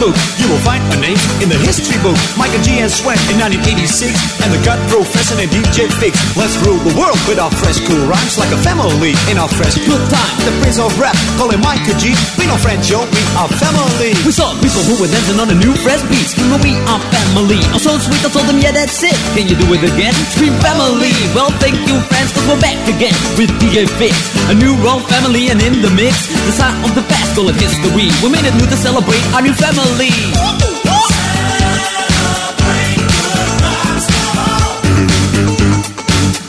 You 0.00 0.06
look. 0.06 0.16
You 0.40 0.48
will 0.48 0.62
find 0.64 0.80
a 0.92 0.98
name 1.00 1.20
in 1.44 1.48
the 1.52 1.60
history 1.60 2.00
book. 2.00 2.16
Michael 2.36 2.60
G. 2.64 2.80
and 2.80 2.90
Sweat 2.90 3.20
in 3.28 3.36
1986, 3.36 4.16
and 4.40 4.50
the 4.52 4.60
Cut 4.64 4.80
Professor 4.88 5.36
and 5.36 5.50
DJ 5.52 5.88
Fix. 6.00 6.16
Let's 6.36 6.56
rule 6.64 6.80
the 6.80 6.96
world 6.96 7.20
with 7.28 7.36
our 7.36 7.52
fresh, 7.60 7.80
cool 7.84 8.00
rhymes 8.08 8.40
like 8.40 8.50
a 8.52 8.60
family 8.64 9.12
in 9.28 9.36
our 9.36 9.48
fresh 9.48 9.76
good 9.84 10.00
time. 10.08 10.32
The 10.44 10.52
Prince 10.64 10.80
of 10.80 10.92
Rap, 10.96 11.16
call 11.36 11.52
him 11.52 11.60
Michael 11.60 11.96
G. 12.00 12.16
We 12.40 12.48
no 12.48 12.56
friends, 12.56 12.88
yo, 12.88 13.04
we 13.04 13.22
are 13.36 13.50
family. 13.60 14.16
We 14.24 14.32
saw 14.32 14.48
people 14.64 14.82
who 14.88 14.96
were 15.00 15.10
dancing 15.10 15.38
on 15.38 15.48
the 15.48 15.58
new 15.58 15.76
fresh 15.84 16.00
beats. 16.08 16.32
Scream, 16.32 16.56
we 16.64 16.72
are 16.88 17.00
family. 17.12 17.60
I'm 17.70 17.82
so 17.82 17.96
sweet, 18.00 18.24
I 18.24 18.30
told 18.32 18.48
them, 18.48 18.58
yeah, 18.58 18.72
that's 18.72 19.02
it. 19.04 19.16
Can 19.36 19.46
you 19.50 19.56
do 19.58 19.66
it 19.76 19.84
again? 19.84 20.14
Scream 20.32 20.54
family. 20.64 21.12
Well, 21.36 21.52
thank 21.60 21.76
you, 21.84 21.96
friends, 22.08 22.32
cause 22.32 22.46
we're 22.48 22.62
back 22.62 22.78
again 22.88 23.14
with 23.36 23.52
DJ 23.60 23.84
Fix. 24.00 24.14
A 24.48 24.54
new 24.56 24.74
wrong 24.80 25.04
family 25.06 25.52
and 25.52 25.60
in 25.60 25.84
the 25.84 25.92
mix. 25.92 26.30
The 26.48 26.54
sign 26.56 26.74
of 26.86 26.94
the 26.96 27.04
past, 27.04 27.36
call 27.36 27.48
it 27.52 27.58
history. 27.60 28.08
We 28.24 28.28
made 28.32 28.46
it 28.46 28.54
new 28.56 28.66
to 28.66 28.78
celebrate 28.78 29.22
our 29.36 29.42
new 29.42 29.54
family. 29.54 29.89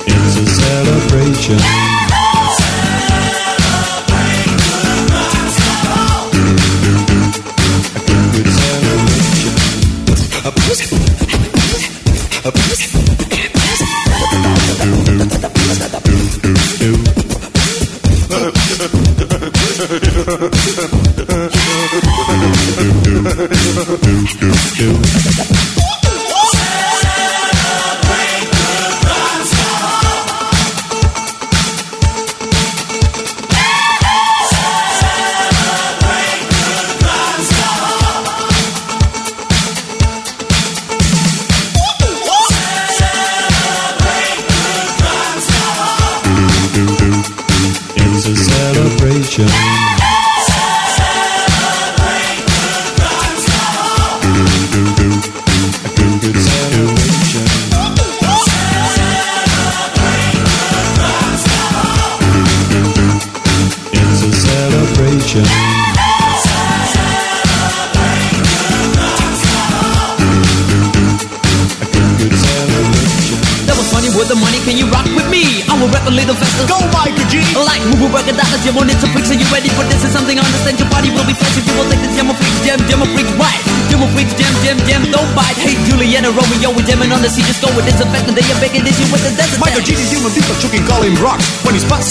It's 0.08 0.38
a 0.38 0.46
celebration. 0.46 1.91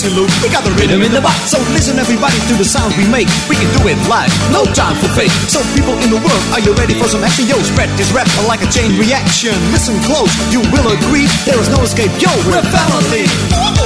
We 0.00 0.48
got 0.48 0.64
the 0.64 0.72
rhythm 0.80 1.02
in 1.02 1.12
the 1.12 1.20
box. 1.20 1.52
So 1.52 1.60
listen, 1.76 1.98
everybody, 1.98 2.40
to 2.48 2.54
the 2.56 2.64
sound 2.64 2.96
we 2.96 3.04
make. 3.12 3.28
We 3.52 3.56
can 3.60 3.68
do 3.76 3.84
it 3.84 4.00
live, 4.08 4.32
no 4.48 4.64
time 4.72 4.96
for 4.96 5.12
fake. 5.12 5.28
So 5.44 5.60
people 5.76 5.92
in 6.00 6.08
the 6.08 6.16
world, 6.16 6.44
are 6.56 6.60
you 6.64 6.72
ready 6.72 6.96
for 6.96 7.04
some 7.04 7.20
action? 7.22 7.44
Yo, 7.44 7.60
spread 7.60 7.90
this 8.00 8.08
rap 8.10 8.24
like 8.48 8.64
a 8.64 8.70
chain 8.72 8.96
reaction. 8.96 9.52
Listen 9.76 10.00
close, 10.08 10.32
you 10.48 10.64
will 10.72 10.88
agree. 10.96 11.28
There 11.44 11.60
is 11.60 11.68
no 11.68 11.84
escape. 11.84 12.12
Yo, 12.16 12.32
we're 12.48 12.64
family. 12.72 13.79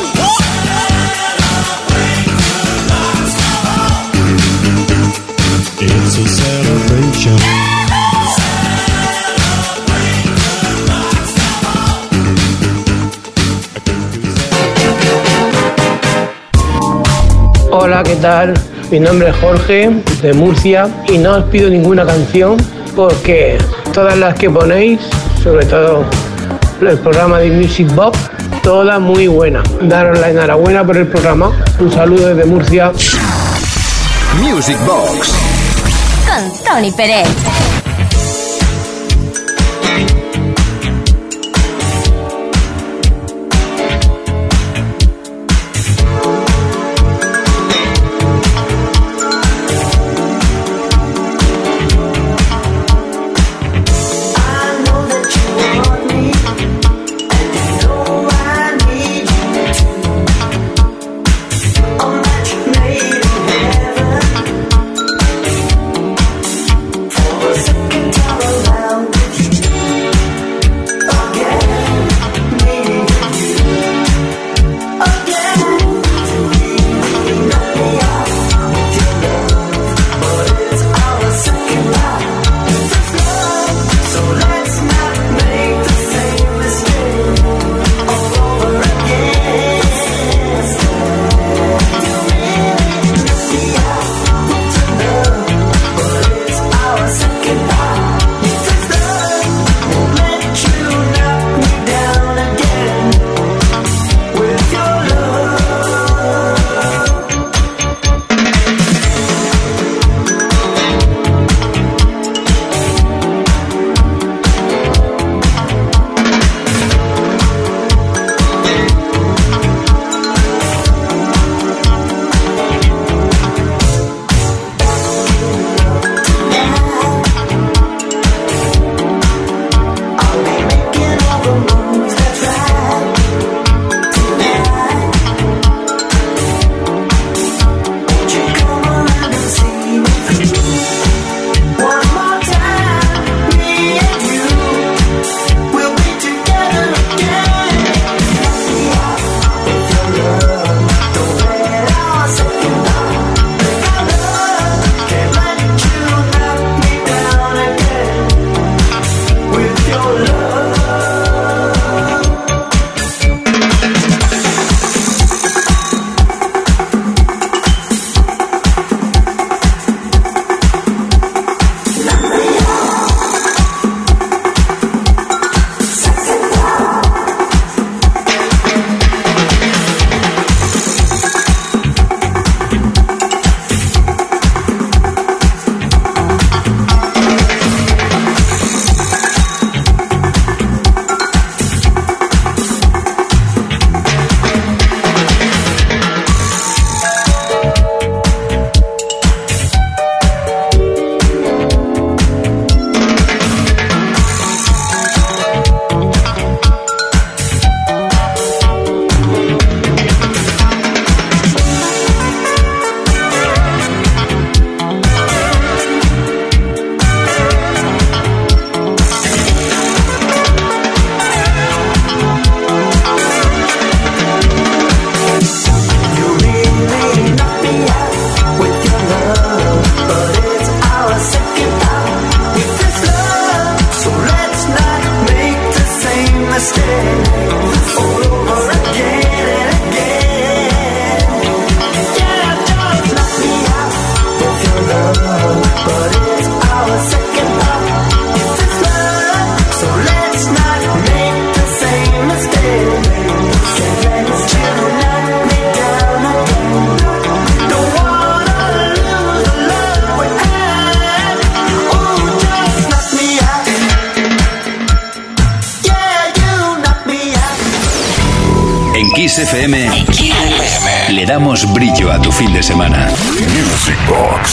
Hola, 17.84 18.02
¿qué 18.02 18.16
tal? 18.16 18.54
Mi 18.90 18.98
nombre 18.98 19.28
es 19.28 19.36
Jorge, 19.36 19.90
de 20.22 20.32
Murcia, 20.32 20.88
y 21.06 21.18
no 21.18 21.36
os 21.36 21.44
pido 21.50 21.68
ninguna 21.68 22.06
canción 22.06 22.56
porque 22.96 23.58
todas 23.92 24.16
las 24.16 24.34
que 24.36 24.48
ponéis 24.48 25.00
sobre 25.42 25.66
todo 25.66 26.02
el 26.80 26.98
programa 27.00 27.40
de 27.40 27.50
Music 27.50 27.94
Box, 27.94 28.18
toda 28.62 28.98
muy 28.98 29.26
buena. 29.26 29.62
Daros 29.82 30.18
la 30.18 30.30
enhorabuena 30.30 30.82
por 30.82 30.96
el 30.96 31.08
programa. 31.08 31.52
Un 31.78 31.92
saludo 31.92 32.28
desde 32.28 32.46
Murcia. 32.46 32.90
Music 34.40 34.78
Box 34.86 35.34
con 36.24 36.64
Tony 36.64 36.90
Pérez. 36.90 37.28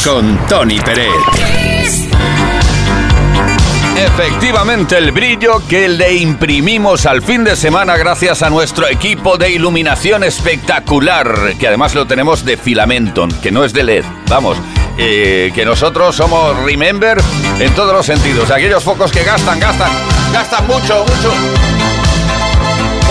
Con 0.04 0.48
Tony 0.48 0.80
Pérez. 0.80 1.08
Efectivamente, 3.96 4.98
el 4.98 5.12
brillo 5.12 5.62
que 5.68 5.88
le 5.88 6.16
imprimimos 6.16 7.06
al 7.06 7.22
fin 7.22 7.44
de 7.44 7.56
semana 7.56 7.96
gracias 7.96 8.42
a 8.42 8.50
nuestro 8.50 8.88
equipo 8.88 9.38
de 9.38 9.52
iluminación 9.52 10.24
espectacular, 10.24 11.54
que 11.60 11.68
además 11.68 11.94
lo 11.94 12.08
tenemos 12.08 12.44
de 12.44 12.58
filamento, 12.58 13.28
que 13.44 13.52
no 13.52 13.64
es 13.64 13.74
de 13.74 13.84
LED. 13.84 14.06
Vamos, 14.30 14.58
eh, 14.98 15.52
que 15.54 15.64
nosotros 15.64 16.16
somos 16.16 16.58
Remember 16.64 17.22
en 17.60 17.72
todos 17.76 17.94
los 17.94 18.06
sentidos. 18.08 18.50
Aquellos 18.50 18.84
focos 18.84 19.12
que 19.12 19.24
gastan, 19.24 19.60
gastan, 19.60 19.92
gastan 20.34 20.66
mucho, 20.66 21.06
mucho. 21.06 21.71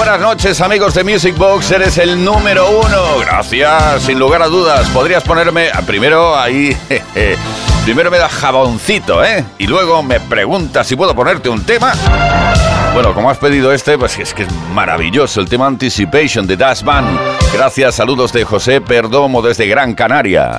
Buenas 0.00 0.18
noches 0.18 0.58
amigos 0.62 0.94
de 0.94 1.04
Music 1.04 1.36
Box, 1.36 1.72
eres 1.72 1.98
el 1.98 2.24
número 2.24 2.70
uno. 2.70 3.18
Gracias, 3.18 4.02
sin 4.02 4.18
lugar 4.18 4.40
a 4.40 4.46
dudas. 4.46 4.88
Podrías 4.88 5.22
ponerme 5.22 5.68
primero 5.86 6.34
ahí, 6.38 6.74
primero 7.84 8.10
me 8.10 8.16
da 8.16 8.30
jaboncito, 8.30 9.22
¿eh? 9.22 9.44
Y 9.58 9.66
luego 9.66 10.02
me 10.02 10.18
preguntas 10.18 10.86
si 10.86 10.96
puedo 10.96 11.14
ponerte 11.14 11.50
un 11.50 11.66
tema. 11.66 11.92
Bueno, 12.94 13.12
como 13.12 13.28
has 13.28 13.36
pedido 13.36 13.72
este, 13.72 13.98
pues 13.98 14.18
es 14.18 14.32
que 14.32 14.44
es 14.44 14.48
maravilloso 14.72 15.38
el 15.38 15.50
tema 15.50 15.66
Anticipation 15.66 16.46
de 16.46 16.56
Das 16.56 16.82
Band. 16.82 17.20
Gracias, 17.52 17.96
saludos 17.96 18.32
de 18.32 18.46
José 18.46 18.80
Perdomo 18.80 19.42
desde 19.42 19.66
Gran 19.66 19.92
Canaria. 19.92 20.56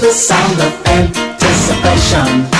The 0.00 0.12
sound 0.12 0.60
of 0.60 0.72
anticipation. 0.86 2.50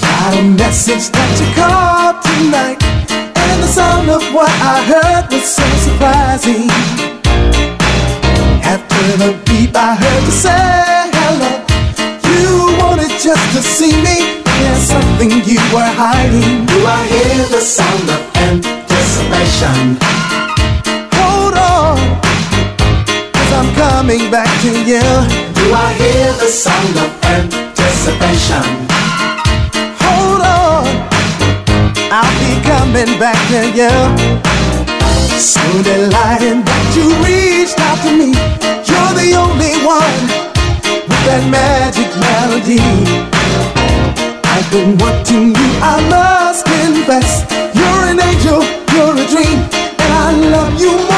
Got 0.00 0.38
a 0.38 0.42
message 0.56 1.10
that 1.10 1.30
you 1.36 1.48
called 1.54 2.22
tonight, 2.24 2.80
and 3.12 3.62
the 3.62 3.68
sound 3.68 4.08
of 4.08 4.22
what 4.32 4.48
I 4.48 4.82
heard 4.88 5.30
was 5.30 5.44
so 5.44 5.66
surprising. 5.84 6.70
After 8.64 9.16
the 9.18 9.36
beep, 9.44 9.76
I 9.76 9.94
heard 9.96 10.24
you 10.24 10.32
say 10.32 11.10
hello. 11.12 11.60
You 12.24 12.78
wanted 12.78 13.12
just 13.20 13.52
to 13.52 13.60
see 13.62 13.92
me. 14.00 14.40
There's 14.44 14.88
something 14.88 15.30
you 15.44 15.60
were 15.74 15.92
hiding. 15.92 16.64
Do 16.66 16.86
I 16.86 17.06
hear 17.06 17.46
the 17.48 17.60
sound 17.60 18.08
of 18.08 18.36
anticipation? 18.36 20.29
Coming 24.00 24.30
back 24.30 24.48
to 24.62 24.70
you. 24.88 25.04
Do 25.58 25.64
I 25.76 25.92
hear 26.00 26.32
the 26.40 26.48
sound 26.48 26.96
of 27.04 27.10
anticipation? 27.36 28.64
Hold 30.00 30.40
on, 30.40 30.88
I'll 32.08 32.36
be 32.40 32.52
coming 32.64 33.12
back 33.20 33.36
to 33.52 33.60
you. 33.76 33.92
So 35.36 35.60
delighted 35.84 36.64
that 36.64 36.86
you 36.96 37.12
reached 37.28 37.76
out 37.76 38.00
to 38.08 38.12
me. 38.16 38.32
You're 38.88 39.14
the 39.20 39.36
only 39.36 39.76
one 39.84 40.20
with 41.04 41.22
that 41.28 41.44
magic 41.52 42.08
melody. 42.24 42.80
I've 44.48 44.68
been 44.72 44.96
wanting 44.96 45.52
you, 45.52 45.68
I 45.84 46.00
must 46.08 46.64
confess. 46.64 47.44
You're 47.76 48.04
an 48.08 48.18
angel, 48.18 48.64
you're 48.96 49.12
a 49.12 49.26
dream, 49.28 49.60
and 50.00 50.10
I 50.24 50.32
love 50.56 50.80
you 50.80 51.09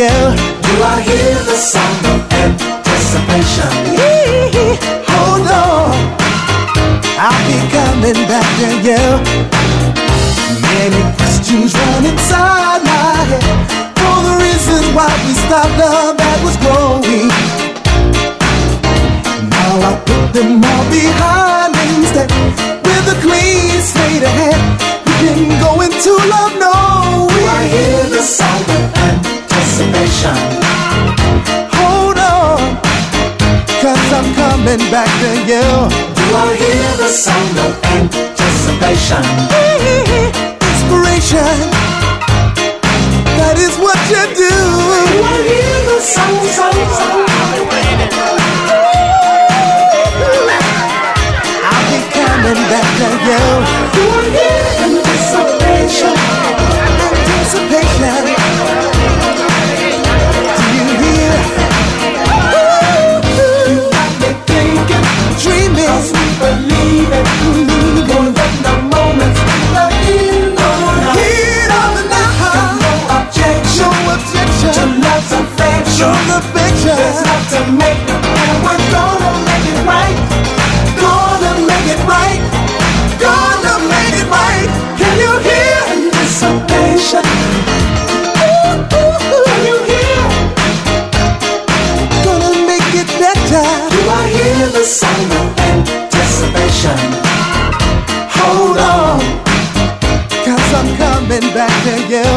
you. 0.00 0.32
Do 0.64 0.74
I 0.80 0.96
hear 1.04 1.36
the 1.44 1.58
sound 1.60 2.04
of 2.08 2.20
anticipation? 2.32 3.68
Hold 5.12 5.44
on, 5.44 5.92
I'll 7.20 7.42
be 7.44 7.58
coming 7.68 8.20
back 8.24 8.48
to 8.60 8.70
you. 8.80 9.04
Many 10.64 11.02
questions 11.20 11.76
run 11.76 12.04
inside 12.08 12.80
my 12.80 13.12
head 13.28 13.44
for 14.00 14.16
the 14.24 14.34
reasons 14.40 14.86
why 14.96 15.12
we 15.24 15.32
stopped 15.44 15.76
love 15.76 16.16
that 16.16 16.38
was 16.46 16.56
growing. 16.64 17.28
Now 19.52 19.72
I 19.84 19.92
put 20.08 20.24
them 20.32 20.64
all 20.64 20.84
behind 20.88 21.76
instead 21.92 22.32
with 22.88 23.14
a 23.14 23.18
clean 23.20 23.76
slate 23.84 24.24
ahead. 24.24 24.60
We 25.04 25.12
can 25.20 25.60
go 25.60 25.72
into 25.84 26.12
love 26.32 26.54
no 26.56 27.28
Do 27.28 27.40
I 27.58 27.62
hear 27.68 28.00
the 28.16 28.22
sound 28.22 28.99
of 29.80 29.94
anticipation? 29.94 30.36
Hold 31.72 32.18
on, 32.18 32.76
cause 33.80 34.12
I'm 34.12 34.28
coming 34.34 34.82
back 34.90 35.08
to 35.22 35.30
you. 35.48 35.66
Do 36.16 36.24
I 36.36 36.54
hear 36.56 36.96
the 36.96 37.08
sound 37.08 37.58
of 37.58 37.72
anticipation? 37.96 39.24
Inspiration, 40.72 41.56
that 43.38 43.56
is 43.58 43.76
what 43.78 43.98
you 44.12 44.22
do. 44.36 44.50
Do 44.50 45.22
I 45.24 45.38
hear 45.48 45.76
the 45.88 45.98
sound, 46.00 46.48
sound, 46.58 46.90
sound? 46.98 47.28
I'll 51.72 51.84
be 51.90 51.98
coming 52.14 52.60
back 52.68 52.88
to 53.00 53.08
you. 53.28 53.42
Do 53.94 54.02
I 54.10 54.24
hear 54.36 54.49
affection. 76.00 76.08
Love's 76.08 76.30
affection. 76.40 76.96
There's 76.96 77.20
love 77.26 77.46
to 77.50 77.60
make, 77.76 78.00
and 78.08 78.56
we're 78.64 78.84
gonna 78.90 79.32
make 79.44 79.66
it 79.72 79.80
right. 79.84 80.16
Gonna 80.96 81.52
make 81.68 81.88
it 81.94 82.00
right. 82.08 82.40
Gonna 83.20 83.74
make 83.88 84.14
it 84.20 84.28
right. 84.30 84.68
Can 84.96 85.14
you 85.20 85.32
hear 85.44 85.76
anticipation? 85.96 87.24
Can 89.44 89.58
you 89.68 89.76
hear? 89.90 90.20
Gonna 92.24 92.52
make 92.66 92.92
it 92.94 93.10
better. 93.20 93.66
Do 93.94 94.00
I 94.08 94.24
hear 94.36 94.68
the 94.72 94.84
sound 94.84 95.32
of 95.40 95.46
anticipation? 95.70 96.98
Hold 98.40 98.78
on, 98.78 99.20
cause 100.44 100.70
I'm 100.74 100.88
coming 100.96 101.46
back 101.52 101.74
to 101.84 101.94
you. 102.08 102.28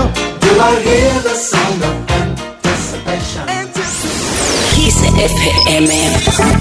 Do 0.43 0.49
I 0.59 0.79
hear 0.83 1.13
the 1.21 1.35
sound 1.35 1.83
of 1.83 2.02
Kiss 5.03 5.31
FM. 5.31 5.93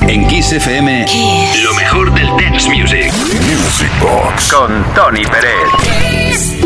En 0.09 0.27
Kiss 0.27 0.53
FM, 0.53 1.07
lo 1.63 1.75
mejor 1.75 2.13
del 2.13 2.27
dance 2.37 2.69
music. 2.69 3.13
Music 3.13 3.91
Box 4.01 4.53
con 4.53 4.85
Tony 4.95 5.23
Pérez. 5.25 6.59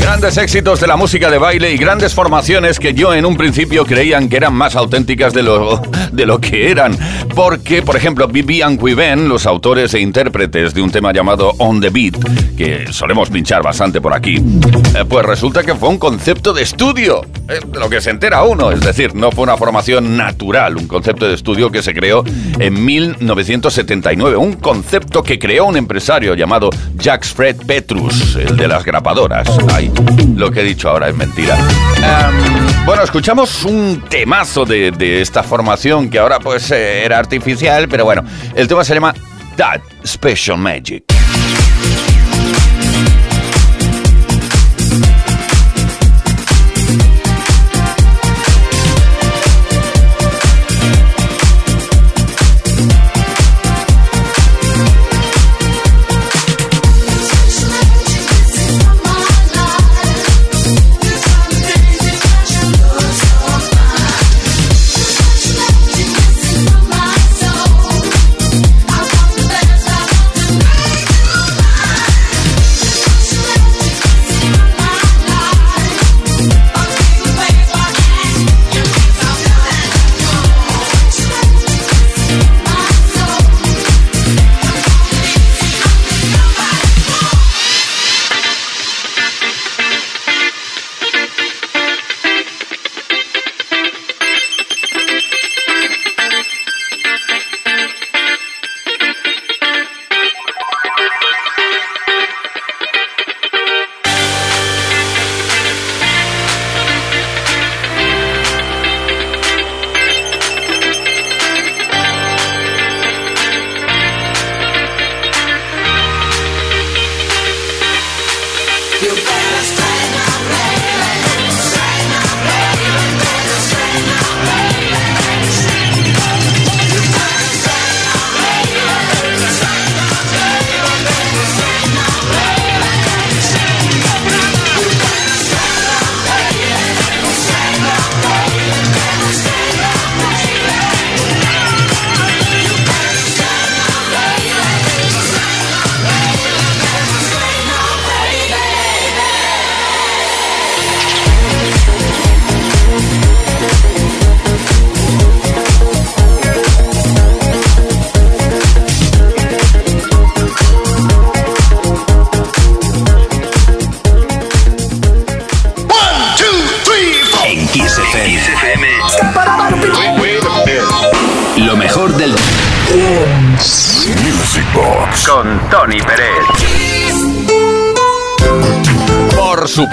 Grandes 0.00 0.36
éxitos 0.38 0.80
de 0.80 0.86
la 0.86 0.96
música 0.96 1.30
de 1.30 1.38
baile 1.38 1.72
y 1.72 1.76
grandes 1.76 2.14
formaciones 2.14 2.78
que 2.78 2.94
yo 2.94 3.14
en 3.14 3.26
un 3.26 3.36
principio 3.36 3.84
creían 3.84 4.28
que 4.28 4.36
eran 4.36 4.54
más 4.54 4.74
auténticas 4.74 5.32
de 5.34 5.42
lo, 5.42 5.82
de 6.12 6.26
lo 6.26 6.40
que 6.40 6.70
eran. 6.70 6.96
Porque, 7.34 7.82
por 7.82 7.96
ejemplo, 7.96 8.28
Vivian 8.28 8.78
Quiven, 8.78 9.28
los 9.28 9.44
autores 9.46 9.92
e 9.94 10.00
intérpretes 10.00 10.72
de 10.72 10.80
un 10.80 10.90
tema 10.92 11.12
llamado 11.12 11.52
On 11.58 11.80
the 11.80 11.90
Beat, 11.90 12.14
que 12.56 12.92
solemos 12.92 13.28
pinchar 13.28 13.60
bastante 13.60 14.00
por 14.00 14.14
aquí, 14.14 14.36
eh, 14.36 15.04
pues 15.08 15.26
resulta 15.26 15.64
que 15.64 15.74
fue 15.74 15.88
un 15.88 15.98
concepto 15.98 16.52
de 16.52 16.62
estudio, 16.62 17.22
eh, 17.48 17.58
lo 17.72 17.90
que 17.90 18.00
se 18.00 18.10
entera 18.10 18.44
uno. 18.44 18.70
Es 18.70 18.80
decir, 18.80 19.16
no 19.16 19.32
fue 19.32 19.42
una 19.42 19.56
formación 19.56 20.16
natural, 20.16 20.76
un 20.76 20.86
concepto 20.86 21.26
de 21.26 21.34
estudio 21.34 21.72
que 21.72 21.82
se 21.82 21.92
creó 21.92 22.22
en 22.60 22.84
1979. 22.84 24.36
Un 24.36 24.52
concepto 24.52 25.24
que 25.24 25.36
creó 25.38 25.64
un 25.64 25.76
empresario 25.76 26.34
llamado 26.34 26.70
Jacques 26.96 27.34
Fred 27.34 27.56
Petrus, 27.66 28.36
el 28.36 28.56
de 28.56 28.68
las 28.68 28.84
grapadoras. 28.84 29.48
Ay, 29.72 29.90
lo 30.36 30.52
que 30.52 30.60
he 30.60 30.64
dicho 30.64 30.88
ahora 30.88 31.08
es 31.08 31.16
mentira. 31.16 31.56
Em, 31.56 32.84
bueno, 32.86 33.02
escuchamos 33.02 33.64
un 33.64 34.04
temazo 34.08 34.64
de, 34.64 34.92
de 34.92 35.20
esta 35.20 35.42
formación 35.42 36.08
que 36.08 36.20
ahora 36.20 36.38
pues 36.38 36.70
eh, 36.70 37.04
era 37.04 37.23
artificial, 37.24 37.88
pero 37.88 38.04
bueno, 38.04 38.24
el 38.54 38.68
tema 38.68 38.84
se 38.84 38.94
llama 38.94 39.14
That 39.56 39.80
Special 40.04 40.58
Magic. 40.58 41.13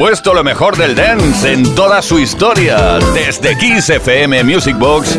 Por 0.01 0.07
supuesto, 0.07 0.33
lo 0.33 0.43
mejor 0.43 0.77
del 0.77 0.95
dance 0.95 1.53
en 1.53 1.75
toda 1.75 2.01
su 2.01 2.17
historia, 2.17 2.97
desde 3.13 3.55
Kiss 3.55 3.87
FM 3.91 4.43
Music 4.43 4.75
Box 4.79 5.15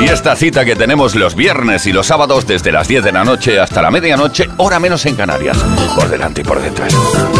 y 0.00 0.06
esta 0.06 0.34
cita 0.34 0.64
que 0.64 0.74
tenemos 0.74 1.14
los 1.14 1.36
viernes 1.36 1.86
y 1.86 1.92
los 1.92 2.08
sábados 2.08 2.44
desde 2.44 2.72
las 2.72 2.88
10 2.88 3.04
de 3.04 3.12
la 3.12 3.22
noche 3.22 3.60
hasta 3.60 3.80
la 3.80 3.92
medianoche, 3.92 4.48
hora 4.56 4.80
menos 4.80 5.06
en 5.06 5.14
Canarias, 5.14 5.56
por 5.94 6.08
delante 6.08 6.40
y 6.40 6.44
por 6.44 6.60
detrás. 6.60 6.92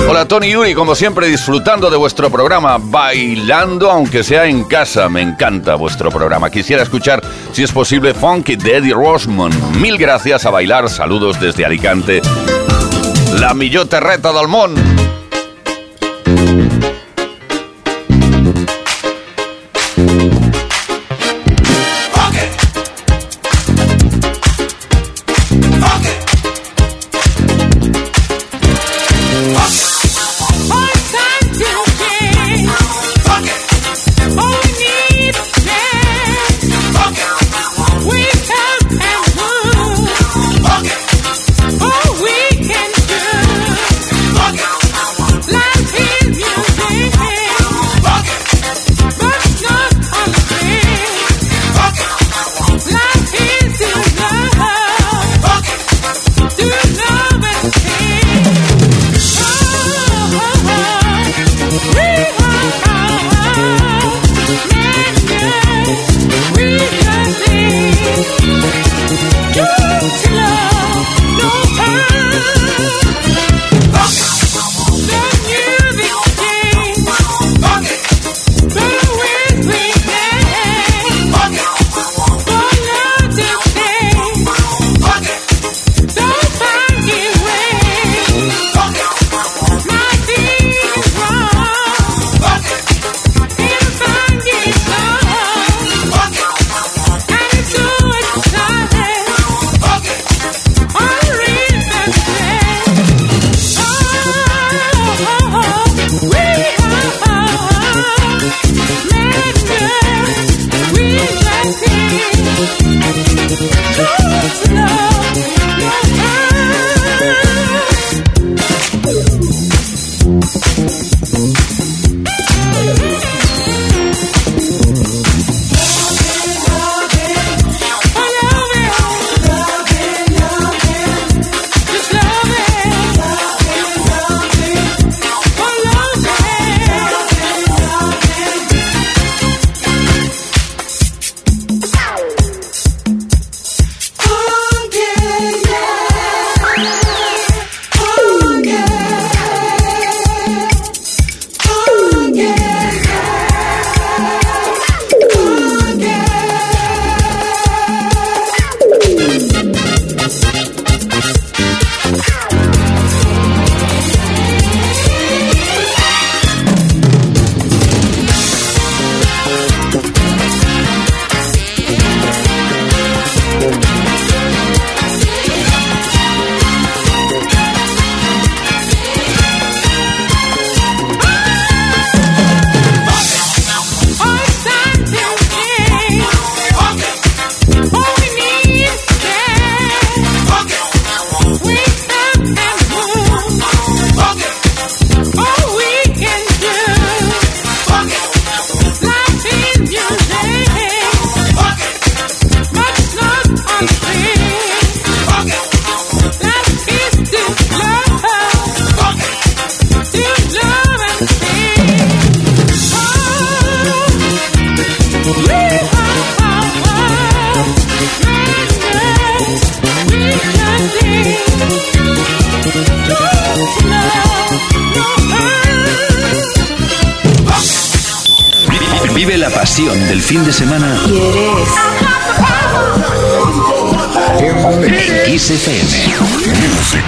Hola 0.09 0.29
Tony 0.29 0.51
Yuri, 0.51 0.73
como 0.75 0.95
siempre 0.95 1.27
disfrutando 1.27 1.91
de 1.91 1.97
vuestro 1.97 2.31
programa, 2.31 2.79
bailando 2.81 3.91
aunque 3.91 4.23
sea 4.23 4.47
en 4.47 4.63
casa, 4.63 5.09
me 5.09 5.21
encanta 5.21 5.75
vuestro 5.75 6.13
programa. 6.13 6.49
Quisiera 6.49 6.85
escuchar, 6.85 7.21
si 7.51 7.65
es 7.65 7.73
posible, 7.73 8.15
Funky 8.15 8.55
de 8.55 8.77
Eddie 8.77 8.95
Rosman. 8.95 9.51
Mil 9.81 9.99
gracias 9.99 10.47
a 10.47 10.51
bailar, 10.51 10.89
saludos 10.89 11.41
desde 11.41 11.65
Alicante. 11.65 12.23
La 13.41 13.53
Millote 13.53 13.99
Reta. 13.99 14.31
Vive 14.31 15.14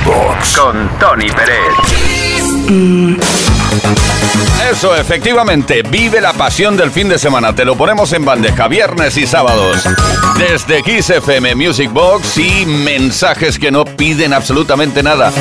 Box 0.06 0.56
con 0.56 0.88
Tony 0.98 1.30
Pérez. 1.30 1.74
Eso, 4.70 4.96
efectivamente, 4.96 5.82
vive 5.82 6.20
la 6.20 6.32
pasión 6.32 6.76
del 6.76 6.90
fin 6.90 7.08
de 7.08 7.18
semana. 7.18 7.54
Te 7.54 7.64
lo 7.64 7.76
ponemos 7.76 8.12
en 8.12 8.24
bandeja, 8.24 8.68
viernes 8.68 9.16
y 9.16 9.26
sábados. 9.26 9.84
Desde 10.38 10.82
Kiss 10.82 11.10
FM 11.10 11.54
Music 11.54 11.90
Box 11.92 12.36
y 12.38 12.66
mensajes 12.66 13.58
que 13.58 13.70
no 13.70 13.84
piden 13.84 14.32
absolutamente 14.32 15.02
nada. 15.02 15.32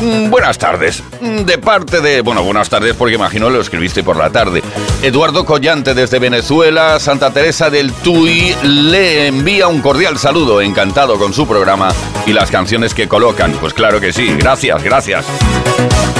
Mm, 0.00 0.30
Buenas 0.30 0.58
tardes. 0.58 1.02
Mm, 1.20 1.40
De 1.42 1.58
parte 1.58 2.00
de. 2.00 2.20
Bueno, 2.20 2.42
buenas 2.42 2.68
tardes 2.68 2.94
porque 2.94 3.14
imagino 3.16 3.50
lo 3.50 3.60
escribiste 3.60 4.02
por 4.02 4.16
la 4.16 4.30
tarde. 4.30 4.62
Eduardo 5.02 5.44
Collante 5.44 5.94
desde 5.94 6.18
Venezuela, 6.18 6.98
Santa 7.00 7.30
Teresa 7.32 7.70
del 7.70 7.92
Tuy, 7.92 8.54
le 8.62 9.26
envía 9.28 9.68
un 9.68 9.80
cordial 9.80 10.18
saludo, 10.18 10.60
encantado 10.60 11.18
con 11.18 11.32
su 11.32 11.46
programa 11.46 11.88
y 12.26 12.32
las 12.32 12.50
canciones 12.50 12.94
que 12.94 13.08
colocan. 13.08 13.52
Pues 13.52 13.74
claro 13.74 14.00
que 14.00 14.12
sí, 14.12 14.34
gracias, 14.38 14.82
gracias. 14.82 15.24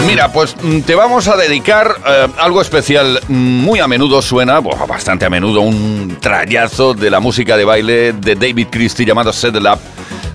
Mira, 0.06 0.30
pues 0.32 0.54
mm, 0.62 0.80
te 0.80 0.94
vamos 0.94 1.28
a 1.28 1.36
dedicar 1.36 1.96
eh, 2.06 2.28
algo 2.38 2.60
especial. 2.60 3.20
Mm, 3.28 3.64
Muy 3.64 3.80
a 3.80 3.88
menudo 3.88 4.20
suena, 4.22 4.58
bueno, 4.58 4.86
bastante 4.86 5.24
a 5.24 5.30
menudo, 5.30 5.60
un 5.60 6.18
trayazo 6.20 6.94
de 6.94 7.10
la 7.10 7.20
música 7.20 7.56
de 7.56 7.64
baile 7.64 8.12
de 8.12 8.34
David 8.34 8.68
Christie 8.70 9.06
llamado 9.06 9.32
Settle 9.32 9.70
Up. 9.70 9.78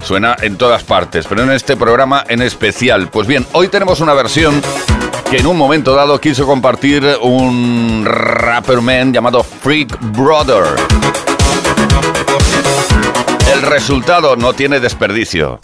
Suena 0.03 0.35
en 0.41 0.57
todas 0.57 0.83
partes, 0.83 1.25
pero 1.27 1.43
en 1.43 1.51
este 1.51 1.75
programa 1.75 2.23
en 2.27 2.41
especial. 2.41 3.09
Pues 3.09 3.27
bien, 3.27 3.45
hoy 3.51 3.67
tenemos 3.67 3.99
una 3.99 4.13
versión 4.13 4.61
que 5.29 5.37
en 5.37 5.45
un 5.45 5.57
momento 5.57 5.93
dado 5.93 6.19
quiso 6.19 6.47
compartir 6.47 7.05
un 7.21 8.03
rapperman 8.05 9.13
llamado 9.13 9.43
Freak 9.43 9.97
Brother. 10.17 10.63
El 13.53 13.61
resultado 13.61 14.35
no 14.35 14.53
tiene 14.53 14.79
desperdicio. 14.79 15.59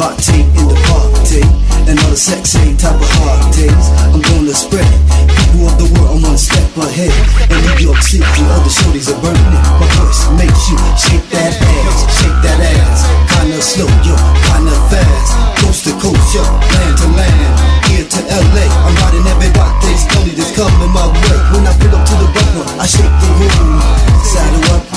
Everybody 0.00 0.40
in 0.56 0.64
the 0.64 0.80
party, 0.88 1.44
and 1.84 2.00
all 2.00 2.08
the 2.08 2.16
sexy 2.16 2.72
type 2.80 2.96
of 2.96 3.04
hard 3.20 3.52
days. 3.52 3.86
I'm 4.16 4.24
gonna 4.24 4.56
spread 4.56 4.88
people 5.28 5.68
of 5.68 5.76
the 5.76 5.92
world, 5.92 6.16
I'm 6.16 6.24
one 6.24 6.40
step 6.40 6.72
ahead. 6.72 7.12
In 7.52 7.60
New 7.68 7.92
York 7.92 8.00
City, 8.00 8.24
all 8.48 8.64
the 8.64 8.72
shorties 8.72 9.12
are 9.12 9.20
burning. 9.20 9.60
My 9.76 9.84
voice 10.00 10.24
makes 10.40 10.72
you 10.72 10.80
shake 10.96 11.28
that 11.36 11.52
ass, 11.52 12.16
shake 12.16 12.38
that 12.40 12.64
ass. 12.64 13.12
Kinda 13.28 13.60
slow, 13.60 13.92
yo, 14.00 14.16
kinda 14.48 14.72
fast. 14.88 15.36
Coast 15.60 15.84
to 15.84 15.92
coast, 16.00 16.32
yo, 16.32 16.48
land 16.48 16.96
to 16.96 17.06
land. 17.20 17.52
Here 17.92 18.08
to 18.08 18.20
LA, 18.24 18.64
I'm 18.72 18.96
riding 19.04 19.28
everybody's 19.28 20.08
pony 20.16 20.32
that's 20.32 20.56
coming 20.56 20.92
my 20.96 21.12
way. 21.12 21.38
When 21.52 21.68
I 21.68 21.76
pull 21.76 21.92
up 21.92 22.08
to 22.08 22.14
the 22.24 22.28
bumper, 22.32 22.64
I 22.80 22.88
shake 22.88 23.16
the 23.20 23.28
room. 23.36 23.84
Saddle 24.24 24.64
up, 24.80 24.89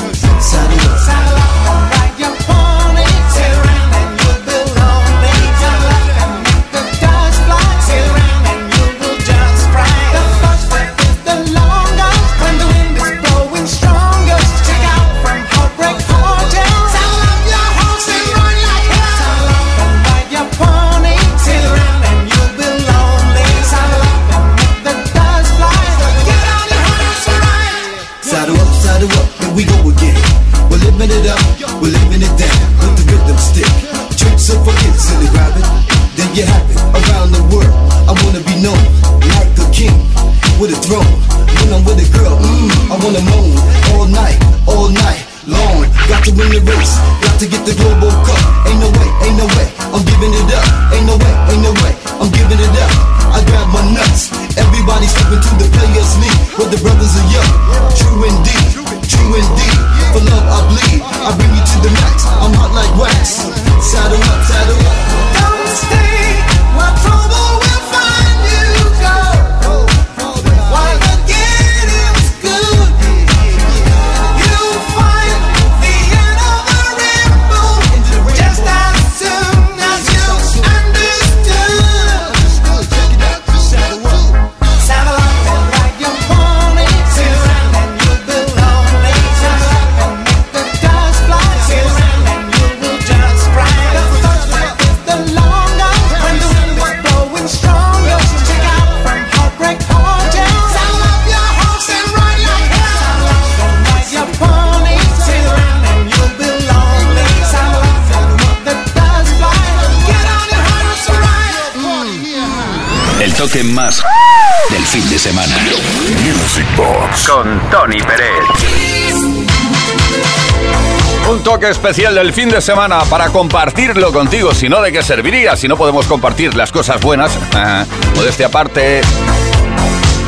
especial 121.62 122.16
del 122.16 122.34
fin 122.34 122.50
de 122.50 122.60
semana 122.62 123.02
para 123.10 123.30
compartirlo 123.30 124.12
contigo. 124.12 124.54
Si 124.54 124.68
no, 124.68 124.82
¿de 124.82 124.92
qué 124.92 125.04
serviría? 125.04 125.56
Si 125.56 125.68
no 125.68 125.78
podemos 125.78 126.06
compartir 126.08 126.56
las 126.56 126.72
cosas 126.72 127.00
buenas. 127.02 127.38
Modestia 128.16 128.48
aparte. 128.48 129.02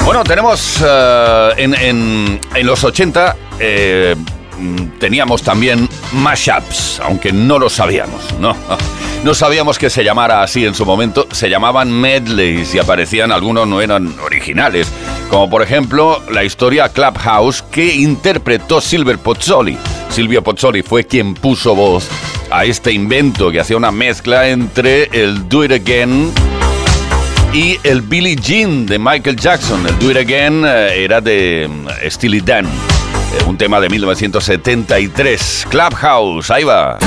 Bueno, 0.06 0.24
tenemos 0.24 0.84
eh, 0.86 1.50
en, 1.58 1.74
en- 1.76 2.40
en 2.54 2.66
los 2.68 2.84
80 2.84 3.36
eh, 3.60 4.16
mm, 4.58 5.00
teníamos 5.00 5.42
también 5.42 5.90
mashups, 6.14 7.00
aunque 7.04 7.32
no 7.34 7.58
lo 7.60 7.70
sabíamos, 7.70 8.22
¿no? 8.40 8.56
No 9.24 9.34
sabíamos 9.34 9.80
que 9.80 9.90
se 9.90 10.04
llamara 10.04 10.44
así 10.44 10.68
en 10.68 10.76
su 10.76 10.86
momento, 10.86 11.28
se 11.32 11.50
llamaban 11.50 11.92
medleys 11.92 12.76
y 12.76 12.78
aparecían, 12.80 13.32
algunos 13.32 13.68
no 13.68 13.82
eran 13.82 14.14
originales, 14.24 14.88
como 15.32 15.50
por 15.50 15.64
ejemplo 15.64 16.22
la 16.30 16.44
historia 16.44 16.90
Clubhouse 16.90 17.64
que 17.64 17.96
interpretó 17.96 18.82
Silver 18.82 19.18
Pozzoli. 19.18 19.80
Silvio 20.16 20.42
Pozzoli 20.42 20.82
fue 20.82 21.04
quien 21.04 21.34
puso 21.34 21.76
voz 21.76 22.08
a 22.50 22.64
este 22.64 22.94
invento 22.94 23.52
que 23.52 23.60
hacía 23.60 23.76
una 23.76 23.92
mezcla 23.92 24.48
entre 24.48 25.10
el 25.12 25.50
Do 25.50 25.66
It 25.66 25.74
Again 25.74 26.32
y 27.54 27.78
el 27.84 28.02
Billie 28.02 28.38
Jean 28.38 28.86
de 28.86 28.98
Michael 28.98 29.36
Jackson. 29.36 29.86
El 29.86 30.00
Do 30.00 30.12
It 30.12 30.16
Again 30.16 30.64
eh, 30.66 31.04
era 31.04 31.20
de 31.20 31.70
mm, 31.70 32.10
Steely 32.10 32.40
Dan, 32.40 32.66
eh, 32.66 33.44
un 33.46 33.58
tema 33.58 33.82
de 33.82 33.90
1973. 33.90 35.68
Clubhouse, 35.70 36.50
ahí 36.50 36.64
va. 36.64 36.98